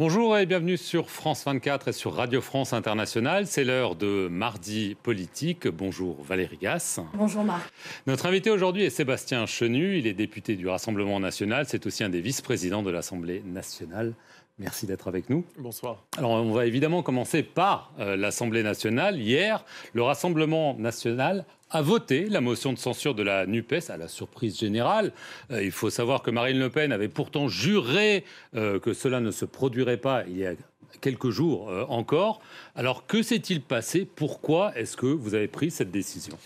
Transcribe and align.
Bonjour 0.00 0.38
et 0.38 0.46
bienvenue 0.46 0.78
sur 0.78 1.10
France 1.10 1.44
24 1.44 1.88
et 1.88 1.92
sur 1.92 2.14
Radio 2.14 2.40
France 2.40 2.72
Internationale. 2.72 3.46
C'est 3.46 3.64
l'heure 3.64 3.96
de 3.96 4.28
Mardi 4.30 4.96
Politique. 5.02 5.68
Bonjour 5.68 6.22
Valérie 6.22 6.56
Gasse. 6.56 7.00
Bonjour 7.12 7.44
Marc. 7.44 7.70
Notre 8.06 8.24
invité 8.24 8.48
aujourd'hui 8.48 8.82
est 8.82 8.88
Sébastien 8.88 9.44
Chenu. 9.44 9.98
Il 9.98 10.06
est 10.06 10.14
député 10.14 10.56
du 10.56 10.66
Rassemblement 10.66 11.20
national. 11.20 11.66
C'est 11.68 11.84
aussi 11.84 12.02
un 12.02 12.08
des 12.08 12.22
vice-présidents 12.22 12.82
de 12.82 12.90
l'Assemblée 12.90 13.42
nationale. 13.44 14.14
Merci 14.60 14.84
d'être 14.84 15.08
avec 15.08 15.30
nous. 15.30 15.42
Bonsoir. 15.56 16.04
Alors, 16.18 16.32
on 16.32 16.52
va 16.52 16.66
évidemment 16.66 17.02
commencer 17.02 17.42
par 17.42 17.94
euh, 17.98 18.14
l'Assemblée 18.14 18.62
nationale. 18.62 19.18
Hier, 19.18 19.64
le 19.94 20.02
Rassemblement 20.02 20.74
national 20.74 21.46
a 21.70 21.80
voté 21.80 22.28
la 22.28 22.42
motion 22.42 22.74
de 22.74 22.78
censure 22.78 23.14
de 23.14 23.22
la 23.22 23.46
NUPES 23.46 23.88
à 23.88 23.96
la 23.96 24.06
surprise 24.06 24.58
générale. 24.58 25.12
Euh, 25.50 25.64
il 25.64 25.72
faut 25.72 25.88
savoir 25.88 26.20
que 26.20 26.30
Marine 26.30 26.58
Le 26.58 26.68
Pen 26.68 26.92
avait 26.92 27.08
pourtant 27.08 27.48
juré 27.48 28.22
euh, 28.54 28.78
que 28.78 28.92
cela 28.92 29.20
ne 29.20 29.30
se 29.30 29.46
produirait 29.46 29.96
pas 29.96 30.24
il 30.26 30.36
y 30.36 30.46
a 30.46 30.52
quelques 31.00 31.30
jours 31.30 31.72
encore. 31.88 32.42
Alors 32.74 33.06
que 33.06 33.22
s'est-il 33.22 33.62
passé? 33.62 34.04
Pourquoi 34.04 34.76
est-ce 34.76 34.94
que 34.94 35.06
vous 35.06 35.34
avez 35.34 35.48
pris 35.48 35.70
cette 35.70 35.90
décision? 35.90 36.36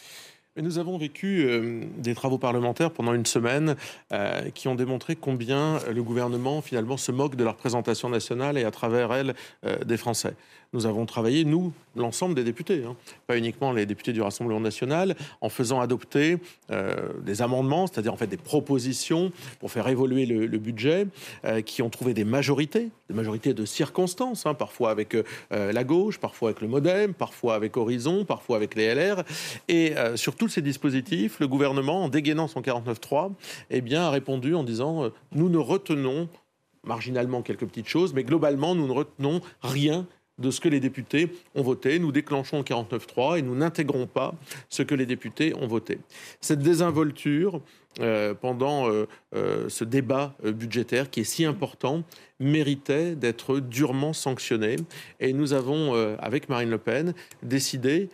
Nous 0.62 0.78
avons 0.78 0.96
vécu 0.98 1.44
euh, 1.44 1.80
des 1.98 2.14
travaux 2.14 2.38
parlementaires 2.38 2.92
pendant 2.92 3.12
une 3.12 3.26
semaine 3.26 3.74
euh, 4.12 4.50
qui 4.50 4.68
ont 4.68 4.76
démontré 4.76 5.16
combien 5.16 5.80
le 5.92 6.02
gouvernement 6.02 6.62
finalement 6.62 6.96
se 6.96 7.10
moque 7.10 7.34
de 7.34 7.42
la 7.42 7.50
représentation 7.50 8.08
nationale 8.08 8.56
et 8.56 8.64
à 8.64 8.70
travers 8.70 9.12
elle 9.12 9.34
euh, 9.66 9.78
des 9.84 9.96
Français. 9.96 10.34
Nous 10.72 10.86
avons 10.86 11.06
travaillé, 11.06 11.44
nous, 11.44 11.72
l'ensemble 11.94 12.34
des 12.34 12.42
députés, 12.42 12.82
hein, 12.84 12.96
pas 13.28 13.36
uniquement 13.36 13.72
les 13.72 13.86
députés 13.86 14.12
du 14.12 14.20
Rassemblement 14.20 14.58
national, 14.58 15.14
en 15.40 15.48
faisant 15.48 15.80
adopter 15.80 16.38
des 17.22 17.42
amendements, 17.42 17.86
c'est-à-dire 17.86 18.12
en 18.12 18.16
fait 18.16 18.26
des 18.26 18.36
propositions 18.36 19.30
pour 19.60 19.70
faire 19.70 19.86
évoluer 19.86 20.26
le, 20.26 20.58
budget, 20.58 21.06
qui 21.64 21.80
ont 21.80 21.90
trouvé 21.90 22.12
des 22.12 22.24
majorités, 22.24 22.88
des 23.08 23.14
majorités 23.14 23.54
de 23.54 23.64
circonstances, 23.64 24.46
hein, 24.46 24.54
parfois 24.54 24.90
avec 24.90 25.16
la 25.52 25.84
gauche, 25.84 26.18
parfois 26.18 26.48
avec 26.48 26.60
le 26.60 26.66
MoDem, 26.66 27.14
parfois 27.14 27.54
avec 27.54 27.76
Horizon, 27.76 28.24
parfois 28.24 28.56
avec 28.56 28.74
les 28.74 28.92
LR, 28.92 29.22
et 29.68 29.94
surtout 30.16 30.43
tous 30.44 30.50
ces 30.50 30.60
dispositifs, 30.60 31.40
le 31.40 31.48
gouvernement, 31.48 32.04
en 32.04 32.10
dégainant 32.10 32.48
son 32.48 32.60
49.3, 32.60 33.32
eh 33.70 33.80
bien, 33.80 34.02
a 34.02 34.10
répondu 34.10 34.54
en 34.54 34.62
disant 34.62 35.04
euh, 35.04 35.08
nous 35.32 35.48
ne 35.48 35.56
retenons 35.56 36.28
marginalement 36.82 37.40
quelques 37.40 37.64
petites 37.64 37.88
choses, 37.88 38.12
mais 38.12 38.24
globalement, 38.24 38.74
nous 38.74 38.86
ne 38.86 38.92
retenons 38.92 39.40
rien 39.62 40.06
de 40.36 40.50
ce 40.50 40.60
que 40.60 40.68
les 40.68 40.80
députés 40.80 41.30
ont 41.54 41.62
voté. 41.62 41.98
Nous 41.98 42.12
déclenchons 42.12 42.58
le 42.58 42.62
49.3 42.62 43.38
et 43.38 43.42
nous 43.42 43.54
n'intégrons 43.54 44.06
pas 44.06 44.34
ce 44.68 44.82
que 44.82 44.94
les 44.94 45.06
députés 45.06 45.54
ont 45.56 45.66
voté. 45.66 45.98
Cette 46.42 46.58
désinvolture 46.58 47.62
euh, 48.00 48.34
pendant 48.34 48.90
euh, 48.90 49.06
ce 49.70 49.84
débat 49.84 50.34
budgétaire 50.44 51.08
qui 51.08 51.20
est 51.20 51.24
si 51.24 51.46
important 51.46 52.02
méritait 52.38 53.16
d'être 53.16 53.60
durement 53.60 54.12
sanctionnée. 54.12 54.76
Et 55.20 55.32
nous 55.32 55.54
avons, 55.54 55.94
avec 56.18 56.50
Marine 56.50 56.68
Le 56.68 56.78
Pen, 56.78 57.14
décidé, 57.42 58.10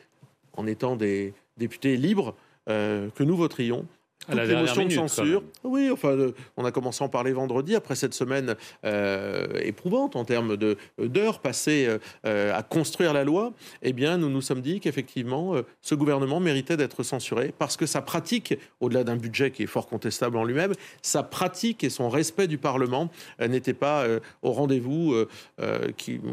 en 0.57 0.67
étant 0.67 0.95
des, 0.95 1.33
députés 1.61 1.97
libres 1.97 2.35
euh, 2.69 3.09
que 3.11 3.23
nous 3.23 3.37
voterions 3.37 3.87
à 4.29 4.35
la 4.35 4.61
motions 4.61 4.85
de 4.85 4.91
censure. 4.91 5.43
Oui, 5.65 5.91
enfin, 5.91 6.11
euh, 6.11 6.33
on 6.57 6.65
a 6.65 6.73
commencé 6.73 7.03
à 7.03 7.07
en 7.07 7.09
parler 7.09 7.33
vendredi, 7.33 7.75
après 7.75 7.95
cette 7.95 8.15
semaine 8.15 8.57
euh, 8.85 9.47
éprouvante 9.63 10.17
en 10.17 10.25
termes 10.25 10.57
d'heures 10.99 11.41
passées 11.41 11.89
à 12.25 12.63
construire 12.63 13.13
la 13.13 13.25
loi. 13.25 13.53
Eh 13.83 13.93
bien, 13.93 14.19
nous 14.19 14.29
nous 14.29 14.41
sommes 14.41 14.61
dit 14.61 14.81
qu'effectivement, 14.81 15.55
ce 15.81 15.95
gouvernement 15.95 16.41
méritait 16.41 16.77
d'être 16.77 17.03
censuré 17.03 17.53
parce 17.57 17.77
que 17.77 17.87
sa 17.87 18.03
pratique, 18.03 18.55
au-delà 18.81 19.05
d'un 19.05 19.17
budget 19.17 19.51
qui 19.51 19.63
est 19.63 19.67
fort 19.67 19.87
contestable 19.87 20.37
en 20.37 20.45
lui-même, 20.45 20.73
sa 21.03 21.23
pratique 21.23 21.85
et 21.85 21.91
son 21.91 22.09
respect 22.09 22.47
du 22.47 22.59
Parlement 22.59 23.11
n'étaient 23.41 23.73
pas 23.75 24.07
au 24.43 24.53
rendez-vous 24.53 25.15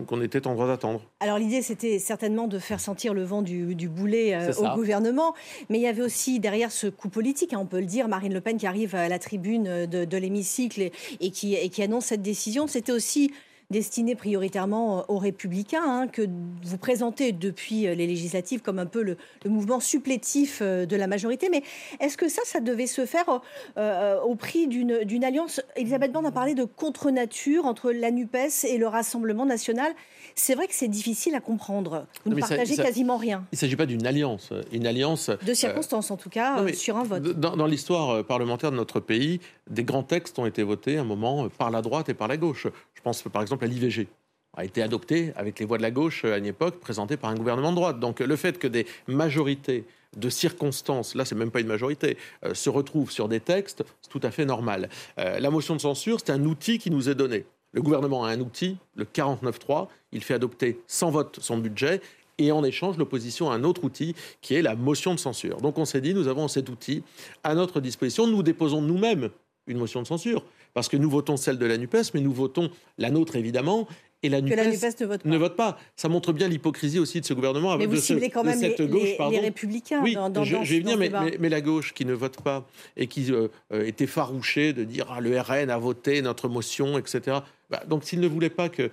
qu'on 0.07 0.22
était 0.22 0.47
en 0.47 0.53
droit 0.53 0.67
d'attendre. 0.67 1.01
Alors 1.19 1.40
l'idée, 1.40 1.61
c'était 1.61 2.00
certainement 2.00 2.47
de 2.47 2.59
faire 2.59 2.79
sentir 2.79 3.13
le 3.13 3.23
vent 3.23 3.41
du, 3.41 3.90
boulet 3.90 4.35
euh, 4.35 4.53
au 4.53 4.75
gouvernement, 4.75 5.34
mais 5.69 5.78
il 5.79 5.81
y 5.81 5.88
avait 5.88 6.01
aussi 6.01 6.40
derrière 6.40 6.72
ce 6.72 6.88
coup 6.88 7.09
politique, 7.09 7.53
hein, 7.53 7.59
on 7.61 7.66
peut 7.66 7.76
le 7.79 7.85
dire, 7.85 8.07
Marine 8.07 8.33
Le 8.33 8.41
Pen 8.41 8.57
qui 8.57 8.67
arrive 8.67 8.95
à 8.95 9.09
la 9.09 9.19
tribune 9.19 9.85
de, 9.85 10.17
l'hémicycle 10.17 10.89
et, 11.19 11.31
qui, 11.31 11.55
et 11.55 11.69
qui 11.69 11.83
annonce 11.83 12.05
cette 12.05 12.21
décision. 12.21 12.67
C'était 12.67 12.91
aussi 12.91 13.31
destiné 13.69 14.16
prioritairement 14.16 15.09
aux 15.09 15.17
républicains, 15.17 15.83
hein, 15.83 16.07
que 16.07 16.28
vous 16.63 16.78
présentez 16.78 17.31
depuis 17.31 17.81
les 17.81 18.07
législatives 18.07 18.61
comme 18.61 18.79
un 18.79 18.85
peu 18.85 19.01
le, 19.01 19.17
mouvement 19.45 19.79
supplétif 19.79 20.59
euh, 20.61 20.85
de 20.85 20.95
la 20.95 21.07
majorité. 21.07 21.50
Mais 21.50 21.63
est-ce 22.00 22.17
que 22.17 22.29
ça, 22.29 22.41
ça 22.45 22.59
devait 22.59 22.88
se 22.88 23.05
faire 23.05 23.41
euh, 23.78 24.19
au 24.22 24.35
prix 24.35 24.67
d'une 24.67 25.23
alliance? 25.23 25.61
Elisabeth 25.75 26.11
Borne 26.11 26.25
a 26.25 26.31
parlé 26.31 26.55
de 26.55 26.63
contre-nature 26.63 27.66
entre 27.66 27.91
la 27.91 28.11
NUPES 28.11 28.66
et 28.66 28.78
le 28.78 28.88
Rassemblement 28.88 29.45
national. 29.45 29.94
C'est 30.35 30.53
vrai 30.53 30.67
que 30.67 30.73
c'est 30.73 30.88
difficile 30.88 31.35
à 31.35 31.39
comprendre. 31.39 32.05
Vous 32.23 32.31
ne 32.31 32.39
partagez 32.39 32.75
quasiment 32.75 33.17
rien. 33.17 33.45
Il 33.51 33.55
ne 33.55 33.57
s'agit 33.57 33.75
pas 33.75 33.85
d'une 33.85 34.05
alliance. 34.05 34.53
Une 34.72 34.85
alliance. 34.85 35.31
De 35.45 35.53
circonstances, 35.53 36.11
en 36.11 36.17
tout 36.17 36.29
cas, 36.29 36.63
sur 36.73 36.97
un 36.97 37.03
vote. 37.03 37.23
Dans, 37.23 37.66
l'histoire 37.66 38.09
euh, 38.09 38.23
parlementaire 38.23 38.72
de 38.72 38.75
notre 38.75 38.99
pays, 38.99 39.39
des 39.69 39.84
grands 39.84 40.03
textes 40.03 40.38
ont 40.39 40.45
été 40.45 40.63
votés 40.63 40.97
à 40.97 41.01
un 41.01 41.05
moment 41.05 41.45
euh, 41.45 41.49
par 41.49 41.72
la 41.72 41.81
droite 41.81 42.09
et 42.09 42.13
par 42.13 42.28
la 42.28 42.38
gauche. 42.38 42.67
Je 42.94 43.01
pense 43.01 43.23
par 43.23 43.41
exemple 43.41 43.56
à 43.63 43.68
l'IVG 43.68 44.07
a 44.56 44.66
été 44.66 44.81
adopté 44.81 45.34
avec 45.35 45.59
les 45.59 45.66
voix 45.66 45.78
de 45.78 45.84
la 45.84 45.91
gauche 45.91 46.25
euh, 46.25 46.34
à 46.34 46.38
une 46.38 46.45
époque 46.45 46.79
présentée 46.79 47.16
par 47.18 47.29
un 47.29 47.35
gouvernement 47.35 47.72
de 47.72 47.75
droite. 47.75 48.00
Donc 48.00 48.19
le 48.19 48.35
fait 48.35 48.57
que 48.57 48.68
des 48.68 48.88
majorités 49.07 49.85
de 50.16 50.29
circonstances, 50.29 51.13
là 51.16 51.25
c'est 51.25 51.35
même 51.35 51.51
pas 51.51 51.59
une 51.59 51.67
majorité, 51.67 52.17
se 52.53 52.69
retrouvent 52.69 53.12
sur 53.12 53.28
des 53.28 53.40
textes, 53.40 53.84
c'est 54.01 54.09
tout 54.09 54.22
à 54.23 54.31
fait 54.31 54.46
normal. 54.46 54.90
la 55.17 55.51
motion 55.51 55.75
de 55.75 55.81
censure, 55.81 56.19
c'est 56.19 56.31
un 56.31 56.44
outil 56.46 56.79
qui 56.79 56.90
nous 56.90 57.09
est 57.09 57.13
donné. 57.13 57.46
Le 57.73 57.81
gouvernement 57.81 58.23
a 58.23 58.29
un 58.29 58.40
outil, 58.40 58.78
le 58.96 59.03
49.3, 59.03 59.90
il 60.13 60.23
fait 60.23 60.34
adopter 60.34 60.79
sans 60.88 61.12
vote 61.12 61.38
son 61.41 61.57
budget 61.57 62.01
et 62.38 62.51
en 62.51 62.63
échange, 62.63 62.97
l'opposition 62.97 63.50
a 63.50 63.56
un 63.56 63.63
autre 63.63 63.84
outil 63.84 64.16
qui 64.41 64.53
est 64.53 64.62
la 64.62 64.75
motion 64.75 65.13
de 65.13 65.19
censure. 65.19 65.57
Donc 65.57 65.78
on 65.78 65.85
s'est 65.85 66.01
dit, 66.01 66.13
nous 66.13 66.28
avons 66.28 66.47
cet 66.47 66.69
outil 66.69 67.03
à 67.44 67.56
notre 67.56 67.79
disposition. 67.81 68.28
Nous 68.28 68.44
déposons 68.44 68.81
nous-mêmes 68.81 69.29
une 69.67 69.78
motion 69.78 70.01
de 70.01 70.07
censure 70.07 70.44
parce 70.73 70.89
que 70.89 70.97
nous 70.97 71.09
votons 71.09 71.38
celle 71.38 71.57
de 71.57 71.66
la 71.66 71.78
NUPES, 71.78 72.13
mais 72.13 72.22
nous 72.22 72.31
votons 72.31 72.69
la 72.97 73.09
nôtre 73.09 73.35
évidemment. 73.35 73.88
Et 74.23 74.29
la 74.29 74.41
NUPES, 74.41 75.25
ne, 75.25 75.38
vote 75.38 75.55
pas. 75.55 75.78
Ça 75.95 76.09
montre 76.09 76.33
bien 76.33 76.47
l'hypocrisie 76.47 76.97
aussi 76.97 77.22
de 77.22 77.25
ce 77.25 77.35
gouvernement. 77.35 77.78
Mais 77.78 77.85
vous 77.85 77.97
ciblez 77.97 78.31
quand 78.31 78.44
même 78.44 78.59
cette 78.59 78.79
les, 78.79 78.88
gauche, 78.88 79.09
les, 79.31 79.39
républicains. 79.39 80.01
Oui, 80.01 80.16
dans, 80.16 80.44
je, 80.44 80.55
vais 80.55 80.79
venir, 80.79 80.97
mais, 80.97 81.11
mais, 81.39 81.50
la 81.50 81.61
gauche 81.61 81.94
qui 81.94 82.03
ne 82.03 82.13
vote 82.13 82.41
pas 82.41 82.67
et 82.95 83.05
qui 83.05 83.31
euh, 83.31 83.47
euh, 83.72 83.85
est 83.85 84.01
effarouchée 84.01 84.73
de 84.73 84.83
dire 84.83 85.05
ah, 85.11 85.22
le 85.22 85.39
RN 85.39 85.69
a 85.69 85.78
voté 85.78 86.22
notre 86.23 86.49
motion, 86.49 86.97
etc. 86.97 87.38
Bah, 87.69 87.83
donc 87.88 88.03
s'ils 88.03 88.22
ne 88.22 88.28
voulaient 88.28 88.50
pas 88.50 88.69
qu'on 88.69 88.89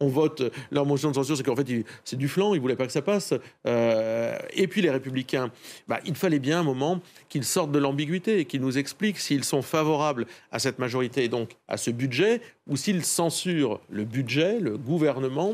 vote 0.08 0.42
leur 0.70 0.86
motion 0.86 1.10
de 1.10 1.14
censure, 1.14 1.36
c'est 1.36 1.42
qu'en 1.42 1.56
fait 1.56 1.84
c'est 2.04 2.16
du 2.16 2.28
flanc, 2.28 2.54
ils 2.54 2.56
ne 2.56 2.62
voulaient 2.62 2.76
pas 2.76 2.86
que 2.86 2.92
ça 2.92 3.02
passe. 3.02 3.34
Euh, 3.66 4.38
et 4.52 4.66
puis 4.66 4.80
les 4.80 4.90
républicains, 4.90 5.50
bah, 5.88 6.00
il 6.06 6.14
fallait 6.14 6.38
bien 6.38 6.60
un 6.60 6.62
moment 6.62 7.00
qu'ils 7.28 7.44
sortent 7.44 7.72
de 7.72 7.78
l'ambiguïté 7.78 8.38
et 8.38 8.44
qu'ils 8.46 8.62
nous 8.62 8.78
expliquent 8.78 9.18
s'ils 9.18 9.44
sont 9.44 9.62
favorables 9.62 10.26
à 10.52 10.58
cette 10.58 10.78
majorité 10.78 11.24
et 11.24 11.28
donc 11.28 11.50
à 11.68 11.76
ce 11.76 11.90
budget 11.90 12.40
ou 12.66 12.76
s'ils 12.76 13.04
censurent 13.04 13.80
le 13.90 14.04
budget, 14.04 14.58
le 14.58 14.78
gouvernement. 14.78 15.52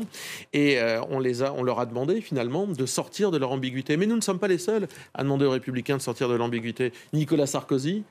Et 0.53 0.79
euh, 0.79 1.01
on, 1.09 1.19
les 1.19 1.43
a, 1.43 1.53
on 1.53 1.63
leur 1.63 1.79
a 1.79 1.85
demandé 1.85 2.21
finalement 2.21 2.67
de 2.67 2.85
sortir 2.85 3.31
de 3.31 3.37
leur 3.37 3.51
ambiguïté. 3.51 3.97
Mais 3.97 4.05
nous 4.05 4.15
ne 4.15 4.21
sommes 4.21 4.39
pas 4.39 4.47
les 4.47 4.57
seuls 4.57 4.87
à 5.13 5.23
demander 5.23 5.45
aux 5.45 5.51
républicains 5.51 5.97
de 5.97 6.01
sortir 6.01 6.29
de 6.29 6.35
l'ambiguïté. 6.35 6.93
Nicolas 7.11 7.47
Sarkozy 7.47 8.03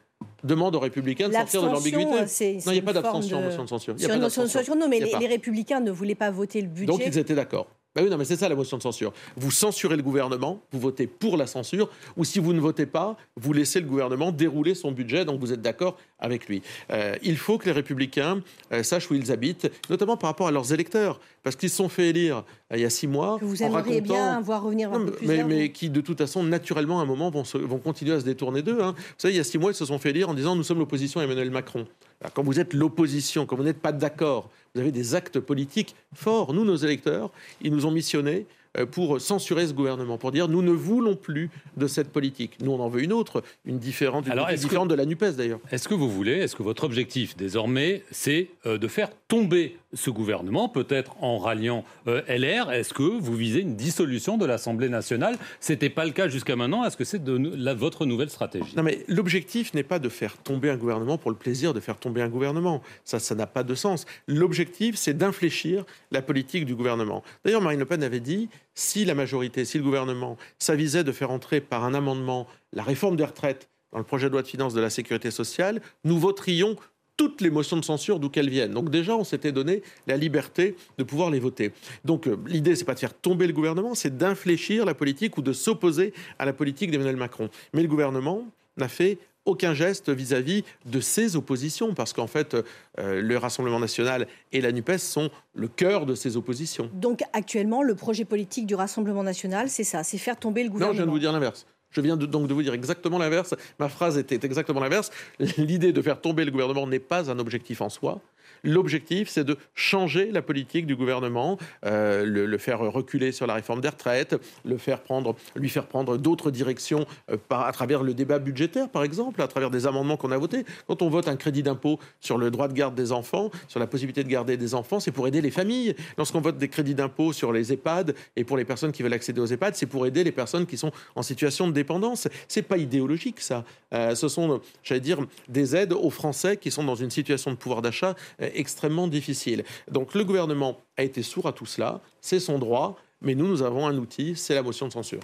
demande 0.45 0.75
aux 0.77 0.81
républicains 0.81 1.29
de 1.29 1.35
sortir 1.35 1.63
de 1.63 1.69
l'ambiguïté. 1.69 2.59
Non, 2.67 2.73
il 2.73 2.73
n'y 2.73 2.79
a 2.79 2.83
pas 2.83 2.93
d'abstention 2.93 3.39
en 3.39 3.43
motion 3.43 3.65
de 3.65 3.69
censure. 3.69 3.95
A 4.03 4.19
pas 4.19 4.31
censure, 4.31 4.77
non, 4.77 4.89
mais 4.89 5.01
les, 5.01 5.27
républicains 5.27 5.81
ne 5.81 5.91
voulaient 5.91 6.15
pas 6.15 6.31
voter 6.31 6.61
le 6.61 6.69
budget. 6.69 6.87
Donc 6.87 7.03
ils 7.05 7.19
étaient 7.19 7.35
d'accord. 7.35 7.69
Ben 7.97 8.05
oui, 8.05 8.11
non, 8.11 8.19
mais 8.19 8.25
c'est 8.25 8.37
ça 8.37 8.49
la 8.49 8.55
motion 8.55 8.77
de 8.77 8.83
censure. 8.83 9.13
Vous 9.37 9.51
censurez 9.51 9.97
le 9.97 10.03
gouvernement, 10.03 10.63
vous 10.71 10.79
votez 10.79 11.09
pour 11.09 11.37
la 11.37 11.49
censure, 11.49 11.91
ou 12.17 12.25
si 12.25 12.39
vous 12.39 12.53
ne 12.53 12.61
votez 12.61 12.87
pas, 12.87 13.17
vous 13.37 13.53
laissez 13.53 13.81
le 13.81 13.87
gouvernement 13.87 14.31
dérouler 14.31 14.77
son 14.77 14.93
budget, 14.93 15.25
donc 15.25 15.41
vous 15.41 15.53
êtes 15.53 15.61
d'accord 15.61 15.97
avec 16.21 16.47
lui. 16.47 16.63
Euh, 16.93 17.17
il 17.23 17.37
faut 17.37 17.59
que 17.59 17.67
les 17.67 17.73
républicains 17.73 18.43
euh, 18.73 18.85
sachent 18.85 19.11
où 19.11 19.15
ils 19.15 19.33
habitent, 19.33 19.69
notamment 19.89 20.17
par 20.17 20.31
rapport 20.31 20.47
à 20.47 20.53
leurs 20.53 20.73
électeurs, 20.73 21.19
parce 21.43 21.57
qu'ils 21.57 21.71
se 21.71 21.77
sont 21.77 21.89
fait 21.89 22.11
élire 22.11 22.45
euh, 22.73 22.77
il 22.77 22.83
y 22.83 22.85
a 22.85 22.91
six 22.91 23.09
mois. 23.09 23.39
Que 23.41 23.45
vous 23.45 23.63
aimeriez 23.63 24.01
bien 24.01 24.41
voir 24.41 24.63
revenir 24.63 24.93
un 24.93 25.07
peu 25.07 25.11
plus 25.11 25.27
mais, 25.27 25.43
mais 25.43 25.73
qui, 25.73 25.91
de 25.91 26.01
toute 26.01 26.19
façon, 26.19 26.45
naturellement, 26.45 27.01
à 27.01 27.03
un 27.03 27.07
moment, 27.07 27.31
vont, 27.31 27.43
vont 27.43 27.79
continuer 27.79 28.13
à 28.13 28.21
se 28.21 28.25
détourner 28.25 28.63
d'eux. 28.63 28.81
Hein. 28.81 28.95
Vous 28.97 29.15
savez, 29.19 29.35
il 29.35 29.37
y 29.37 29.41
a 29.41 29.45
six 29.45 29.59
mois, 29.59 29.73
ils 29.73 29.75
se 29.75 29.85
sont 29.85 29.99
fait 29.99 30.11
élire 30.11 30.29
en 30.29 30.35
disant 30.35 30.55
nous 30.55 30.63
sommes 30.63 30.79
l'opposition 30.79 31.21
à 31.21 31.25
Emmanuel 31.25 31.51
Macron. 31.51 31.87
Alors, 32.21 32.33
quand 32.35 32.43
vous 32.45 32.61
êtes 32.61 32.73
l'opposition, 32.75 33.47
quand 33.47 33.57
vous 33.57 33.65
n'êtes 33.65 33.81
pas 33.81 33.93
d'accord, 33.93 34.51
vous 34.75 34.81
avez 34.81 34.93
des 34.93 35.15
actes 35.15 35.41
politiques 35.41 35.97
forts. 36.15 36.55
Nous, 36.55 36.65
nos 36.65 36.77
électeurs, 36.77 37.31
ils 37.61 37.73
nous 37.73 37.87
ont 37.87 37.91
missionnés 37.91 38.47
pour 38.93 39.21
censurer 39.21 39.67
ce 39.67 39.73
gouvernement, 39.73 40.19
pour 40.19 40.33
dire 40.33 40.49
nous 40.49 40.63
ne 40.63 40.71
voulons 40.71 41.17
plus 41.17 41.51
de 41.77 41.87
cette 41.87 42.11
politique. 42.11 42.59
Nous, 42.63 42.71
on 42.71 42.81
en 42.81 42.89
veut 42.89 43.03
une 43.03 43.13
autre, 43.13 43.43
une 43.65 43.79
différente, 43.79 44.27
une 44.27 44.57
différente 44.57 44.89
de 44.89 44.95
la 44.95 45.07
NUPES 45.07 45.37
d'ailleurs. 45.37 45.61
Est-ce 45.71 45.89
que 45.89 45.95
vous 45.95 46.11
voulez, 46.11 46.33
est-ce 46.33 46.57
que 46.57 46.63
votre 46.63 46.85
objectif 46.85 47.37
désormais, 47.37 48.03
c'est 48.11 48.49
de 48.65 48.89
faire 48.89 49.11
tomber 49.29 49.77
ce 49.93 50.11
gouvernement, 50.11 50.69
peut-être 50.69 51.17
en 51.21 51.39
ralliant 51.39 51.85
LR 52.07 52.71
Est-ce 52.71 52.95
que 52.95 53.03
vous 53.03 53.35
visez 53.35 53.61
une 53.61 53.75
dissolution 53.75 54.39
de 54.39 54.47
l'Assemblée 54.47 54.89
nationale? 54.89 55.37
Ce 55.61 55.73
n'était 55.73 55.91
pas 55.91 56.05
le 56.05 56.13
cas 56.13 56.29
jusqu'à 56.29 56.55
maintenant. 56.55 56.85
Est-ce 56.85 56.97
que 56.97 57.05
c'est 57.05 57.21
votre 57.25 58.07
nouvelle 58.07 58.31
stratégie? 58.31 58.77
Non, 58.77 58.83
mais 58.83 59.05
l'objectif 59.09 59.75
n'est 59.75 59.83
pas 59.83 59.99
de 59.99 60.09
faire 60.09 60.37
tomber 60.37 60.71
un 60.71 60.77
gouvernement 60.77 61.19
pour 61.19 61.31
le 61.31 61.37
plaisir 61.37 61.75
de 61.75 61.81
faire 61.81 61.97
tomber 61.99 62.23
un 62.23 62.29
gouvernement. 62.29 62.83
Ça, 63.05 63.19
ça 63.19 63.35
n'a 63.35 63.47
pas 63.47 63.65
de 63.65 63.75
sens. 63.75 64.07
L'objectif, 64.29 64.95
c'est 64.97 65.15
d'infléchir 65.15 65.85
la 66.13 66.23
politique 66.23 66.67
du 66.67 66.77
gouvernement. 66.77 67.23
D'ailleurs, 67.45 67.61
Marine 67.61 67.81
Le 67.81 67.87
Pen 67.87 68.03
avait 68.03 68.21
dit 68.21 68.49
si 68.75 69.05
la 69.05 69.15
majorité, 69.15 69.65
si 69.65 69.79
le 69.79 69.85
gouvernement 69.85 70.37
s'avisait 70.59 71.05
de 71.05 71.13
faire 71.13 71.31
entrer 71.31 71.61
par 71.61 71.85
un 71.85 71.95
amendement 71.95 72.47
la 72.73 72.83
réforme 72.83 73.17
des 73.17 73.25
retraites 73.25 73.69
dans 73.93 73.99
le 73.99 74.05
projet 74.05 74.29
de 74.29 74.33
loi 74.33 74.43
de 74.43 74.49
finances 74.49 74.75
de 74.75 74.81
la 74.81 74.91
sécurité 74.91 75.31
sociale, 75.31 75.81
nous 76.05 76.19
voterions 76.19 76.77
toutes 77.17 77.43
les 77.43 77.51
motions 77.51 77.77
de 77.77 77.85
censure 77.85 78.19
d'où 78.19 78.31
qu'elles 78.31 78.49
viennent. 78.49 78.73
Donc 78.73 78.89
déjà, 78.89 79.15
on 79.15 79.25
s'était 79.25 79.53
donné 79.53 79.83
la 80.07 80.17
liberté 80.17 80.75
de 80.97 81.05
pouvoir 81.05 81.31
les 81.31 81.39
voter. 81.39 81.73
Donc 82.03 82.27
euh, 82.27 82.39
l'idée, 82.47 82.75
c'est 82.75 82.87
pas 82.87 82.95
de 82.95 82.99
faire 82.99 83.13
tomber 83.13 83.47
le 83.47 83.53
gouvernement, 83.53 83.95
c'est 83.95 84.17
d'infléchir 84.17 84.87
la 84.87 84.95
politique 84.95 85.37
ou 85.37 85.43
de 85.43 85.53
s'opposer 85.53 86.15
à 86.39 86.47
la 86.47 86.55
politique 86.55 86.91
d'Emmanuel 86.91 87.17
Macron. 87.17 87.51
Mais 87.75 87.83
le 87.83 87.89
gouvernement 87.89 88.47
n'a 88.79 88.89
fait 88.89 89.19
aucun 89.51 89.75
geste 89.75 90.11
vis-à-vis 90.11 90.65
de 90.87 91.01
ses 91.01 91.37
oppositions, 91.37 91.95
parce 91.95 92.13
qu'en 92.13 92.27
fait, 92.27 92.55
euh, 92.55 93.21
le 93.21 93.37
Rassemblement 93.37 93.81
national 93.81 94.27
et 94.53 94.61
la 94.61 94.73
NUPES 94.73 94.99
sont 94.99 95.31
le 95.55 95.69
cœur 95.69 96.07
de 96.07 96.15
ces 96.15 96.37
oppositions. 96.37 96.89
Donc 96.95 97.21
actuellement, 97.33 97.83
le 97.83 97.95
projet 97.95 98.25
politique 98.25 98.67
du 98.67 98.75
Rassemblement 98.75 99.23
national, 99.23 99.69
c'est 99.69 99.85
ça, 99.85 100.03
c'est 100.05 100.19
faire 100.19 100.39
tomber 100.39 100.63
le 100.63 100.71
gouvernement. 100.71 100.93
Non, 100.93 100.99
je 100.99 101.03
viens 101.03 101.07
de 101.07 101.11
vous 101.11 101.19
dire 101.19 101.33
l'inverse. 101.33 101.67
Je 101.91 102.01
viens 102.01 102.17
donc 102.17 102.47
de 102.47 102.55
vous 102.55 102.63
dire 102.63 102.75
exactement 102.75 103.19
l'inverse. 103.19 103.55
Ma 103.81 103.89
phrase 103.89 104.17
était 104.17 104.39
exactement 104.47 104.81
l'inverse. 104.81 105.11
L'idée 105.59 105.93
de 105.93 106.01
faire 106.01 106.21
tomber 106.21 106.45
le 106.45 106.53
gouvernement 106.53 106.87
n'est 106.87 107.01
pas 107.01 107.31
un 107.31 107.39
objectif 107.41 107.81
en 107.81 107.89
soi. 107.89 108.21
L'objectif, 108.65 109.29
c'est 109.29 109.45
de 109.45 109.57
changer 109.75 110.31
la 110.31 110.43
politique 110.43 110.87
du 110.87 110.97
gouvernement, 110.97 111.59
euh, 111.87 112.25
le, 112.25 112.59
faire 112.59 112.81
reculer 112.81 113.33
sur 113.33 113.47
la 113.47 113.55
réforme 113.55 113.81
des 113.81 113.89
retraites, 113.89 114.37
le 114.65 114.77
faire 114.77 115.01
prendre, 115.01 115.35
lui 115.57 115.69
faire 115.69 115.87
prendre 115.87 116.17
d'autres 116.17 116.51
directions 116.51 117.07
euh, 117.31 117.37
à 117.51 117.73
travers 117.73 118.03
le 118.03 118.15
débat 118.15 118.39
budgétaire, 118.39 118.89
par 118.89 119.03
exemple, 119.03 119.41
à 119.43 119.49
travers 119.49 119.71
des 119.71 119.87
amendements 119.87 120.17
qu'on 120.17 120.31
a 120.31 120.39
votés. 120.39 120.65
Quand 120.87 121.03
on 121.03 121.09
vote 121.09 121.29
un 121.29 121.37
crédit 121.37 121.63
d'impôt 121.63 121.99
sur 122.21 122.39
le 122.39 122.51
droit 122.51 122.69
de 122.69 122.75
garde 122.75 122.95
des 122.95 123.13
enfants, 123.13 123.51
sur 123.69 123.81
la 123.81 123.87
possibilité 123.87 124.25
de 124.25 124.29
garder 124.29 124.57
des 124.57 124.75
enfants, 124.75 125.01
c'est 125.01 125.11
pour 125.11 125.27
aider 125.27 125.41
les 125.41 125.51
familles. 125.51 125.95
Lorsqu'on 126.19 126.41
vote 126.41 126.59
des 126.59 126.69
crédits 126.69 126.95
d'impôt 126.95 127.33
sur 127.33 127.53
les 127.53 127.73
EHPAD 127.73 128.15
et 128.37 128.45
pour 128.45 128.57
les 128.57 128.65
personnes 128.65 128.93
qui 128.93 129.03
veulent 129.03 129.13
accéder 129.13 129.41
aux 129.41 129.47
EHPAD, 129.47 129.75
c'est 129.75 129.87
pour 129.87 130.07
aider 130.07 130.25
les 130.25 130.33
personnes 130.33 130.67
qui 130.67 130.77
sont 130.77 130.93
en 131.15 131.23
situation 131.23 131.69
de 131.69 131.73
dépendance. 131.73 132.29
C'est 132.49 132.63
pas 132.63 132.77
idéologique, 132.77 133.41
ça. 133.41 133.65
Euh, 133.95 134.15
ce 134.15 134.29
sont, 134.29 134.61
j'allais 134.83 135.01
dire, 135.01 135.19
des 135.49 135.75
aides 135.75 135.93
aux 135.93 136.11
Français 136.11 136.57
qui 136.57 136.71
sont 136.71 136.85
dans 136.85 136.95
une 136.95 137.11
situation 137.11 137.51
de 137.51 137.57
pouvoir 137.57 137.83
d'achat 137.83 138.15
extrêmement 138.55 139.09
difficile. 139.09 139.65
Donc 139.91 140.15
le 140.15 140.25
gouvernement 140.25 140.81
a 140.97 141.03
été 141.03 141.23
sourd 141.23 141.47
à 141.47 141.53
tout 141.53 141.67
cela, 141.67 142.01
c'est 142.21 142.41
son 142.41 142.59
droit, 142.59 142.97
mais 143.21 143.35
nous, 143.35 143.47
nous 143.47 143.63
avons 143.63 143.87
un 143.87 143.97
outil, 143.97 144.35
c'est 144.37 144.55
la 144.55 144.63
motion 144.63 144.89
de 144.89 144.93
censure. 144.93 145.21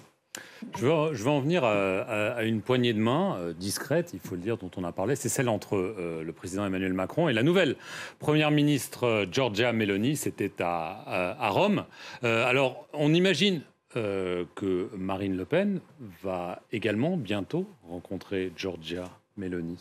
Je 0.78 0.84
veux, 0.87 1.31
en 1.31 1.40
venir 1.40 1.64
à, 1.64 2.43
une 2.44 2.61
poignée 2.61 2.93
de 2.93 2.99
main 2.99 3.37
euh, 3.38 3.52
discrète, 3.52 4.11
il 4.12 4.20
faut 4.20 4.34
le 4.34 4.40
dire, 4.40 4.56
dont 4.56 4.70
on 4.76 4.84
a 4.84 4.93
parlé. 4.93 5.17
C'est 5.17 5.28
celle 5.28 5.49
entre 5.49 5.76
euh, 5.76 6.23
le 6.23 6.32
président 6.32 6.67
Emmanuel 6.67 6.93
Macron 6.93 7.28
et 7.28 7.32
la 7.32 7.43
nouvelle 7.43 7.76
première 8.19 8.50
ministre 8.50 9.05
euh, 9.05 9.26
Giorgia 9.31 9.73
Meloni. 9.73 10.17
C'était 10.17 10.52
à, 10.61 11.37
à, 11.38 11.49
Rome. 11.49 11.84
alors, 12.23 12.87
on 12.93 13.14
imagine 13.14 13.62
que 13.94 14.90
Marine 14.94 15.38
Le 15.38 15.46
Pen 15.46 15.81
va 16.23 16.61
également 16.70 17.17
bientôt 17.17 17.67
rencontrer 17.88 18.52
Giorgia 18.55 19.05
Mélanie 19.37 19.79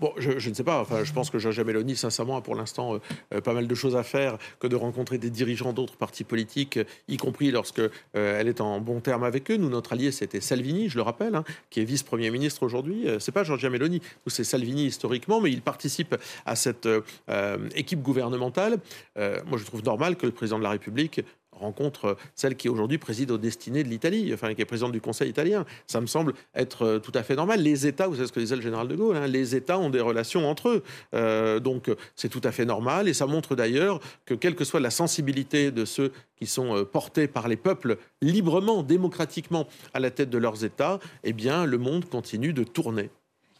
Bon, 0.00 0.12
je, 0.18 0.48
ne 0.48 0.54
sais 0.54 0.64
pas. 0.64 0.80
Enfin, 0.80 1.04
je 1.04 1.12
pense 1.12 1.30
que 1.30 1.38
Georgia 1.38 1.64
Mélanie, 1.64 1.96
sincèrement, 1.96 2.36
a 2.36 2.40
pour 2.40 2.54
l'instant 2.54 2.94
euh, 2.94 2.98
euh, 3.32 3.40
pas 3.40 3.52
mal 3.52 3.66
de 3.66 3.74
choses 3.74 3.96
à 3.96 4.02
faire 4.02 4.38
que 4.60 4.66
de 4.66 4.76
rencontrer 4.76 5.18
des 5.18 5.30
dirigeants 5.30 5.72
d'autres 5.72 5.96
partis 5.96 6.24
politiques, 6.24 6.78
y 7.08 7.16
compris 7.16 7.50
lorsque 7.50 7.80
euh, 7.80 7.90
elle 8.14 8.48
est 8.48 8.60
en 8.60 8.80
bon 8.80 9.00
terme 9.00 9.24
avec 9.24 9.50
eux. 9.50 9.56
Nous, 9.56 9.68
notre 9.68 9.92
allié, 9.92 10.12
c'était 10.12 10.40
Salvini, 10.40 10.88
je 10.88 10.96
le 10.96 11.02
rappelle, 11.02 11.34
hein, 11.34 11.44
qui 11.70 11.80
est 11.80 11.84
vice-premier 11.84 12.30
ministre 12.30 12.62
aujourd'hui. 12.62 13.06
c'est 13.18 13.32
pas 13.32 13.44
Georgia 13.44 13.70
Meloni, 13.70 14.00
c'est 14.26 14.44
Salvini 14.44 14.86
historiquement, 14.86 15.40
mais 15.40 15.50
il 15.50 15.62
participe 15.62 16.16
à 16.46 16.56
cette 16.56 16.88
équipe 17.74 18.02
gouvernementale. 18.02 18.78
moi, 19.16 19.58
je 19.58 19.64
trouve 19.64 19.82
normal 19.82 20.16
que 20.16 20.26
le 20.26 20.32
président 20.32 20.58
de 20.58 20.64
la 20.64 20.70
République 20.70 21.22
rencontre 21.58 22.16
celle 22.34 22.56
qui 22.56 22.68
aujourd'hui 22.68 22.98
préside 22.98 23.30
aux 23.30 23.38
destinées 23.38 23.84
de 23.84 23.88
l'Italie, 23.88 24.32
enfin 24.34 24.54
qui 24.54 24.62
est 24.62 24.64
présidente 24.64 24.92
du 24.92 25.00
Conseil 25.00 25.30
italien. 25.30 25.64
Ça 25.86 26.00
me 26.00 26.06
semble 26.06 26.34
être 26.54 26.82
euh, 26.82 26.98
tout 26.98 27.12
à 27.14 27.22
fait 27.22 27.36
normal. 27.36 27.60
Les 27.60 27.86
États, 27.86 28.06
vous 28.06 28.16
savez 28.16 28.26
ce 28.26 28.32
que 28.32 28.40
disait 28.40 28.56
le 28.56 28.62
général 28.62 28.88
de 28.88 28.96
Gaulle, 28.96 29.16
hein, 29.16 29.26
les 29.26 29.54
États 29.54 29.78
ont 29.78 29.90
des 29.90 30.00
relations 30.00 30.48
entre 30.48 30.68
eux. 30.68 30.82
Euh, 31.14 31.60
donc 31.60 31.90
c'est 32.16 32.28
tout 32.28 32.40
à 32.44 32.52
fait 32.52 32.64
normal 32.64 33.08
et 33.08 33.14
ça 33.14 33.26
montre 33.26 33.54
d'ailleurs 33.54 34.00
que 34.24 34.34
quelle 34.34 34.54
que 34.54 34.64
soit 34.64 34.80
la 34.80 34.90
sensibilité 34.90 35.70
de 35.70 35.84
ceux 35.84 36.12
qui 36.36 36.46
sont 36.46 36.76
euh, 36.76 36.84
portés 36.84 37.28
par 37.28 37.48
les 37.48 37.56
peuples 37.56 37.98
librement, 38.20 38.82
démocratiquement 38.82 39.66
à 39.92 40.00
la 40.00 40.10
tête 40.10 40.30
de 40.30 40.38
leurs 40.38 40.64
États, 40.64 40.98
eh 41.22 41.32
bien 41.32 41.66
le 41.66 41.78
monde 41.78 42.08
continue 42.08 42.52
de 42.52 42.64
tourner. 42.64 43.10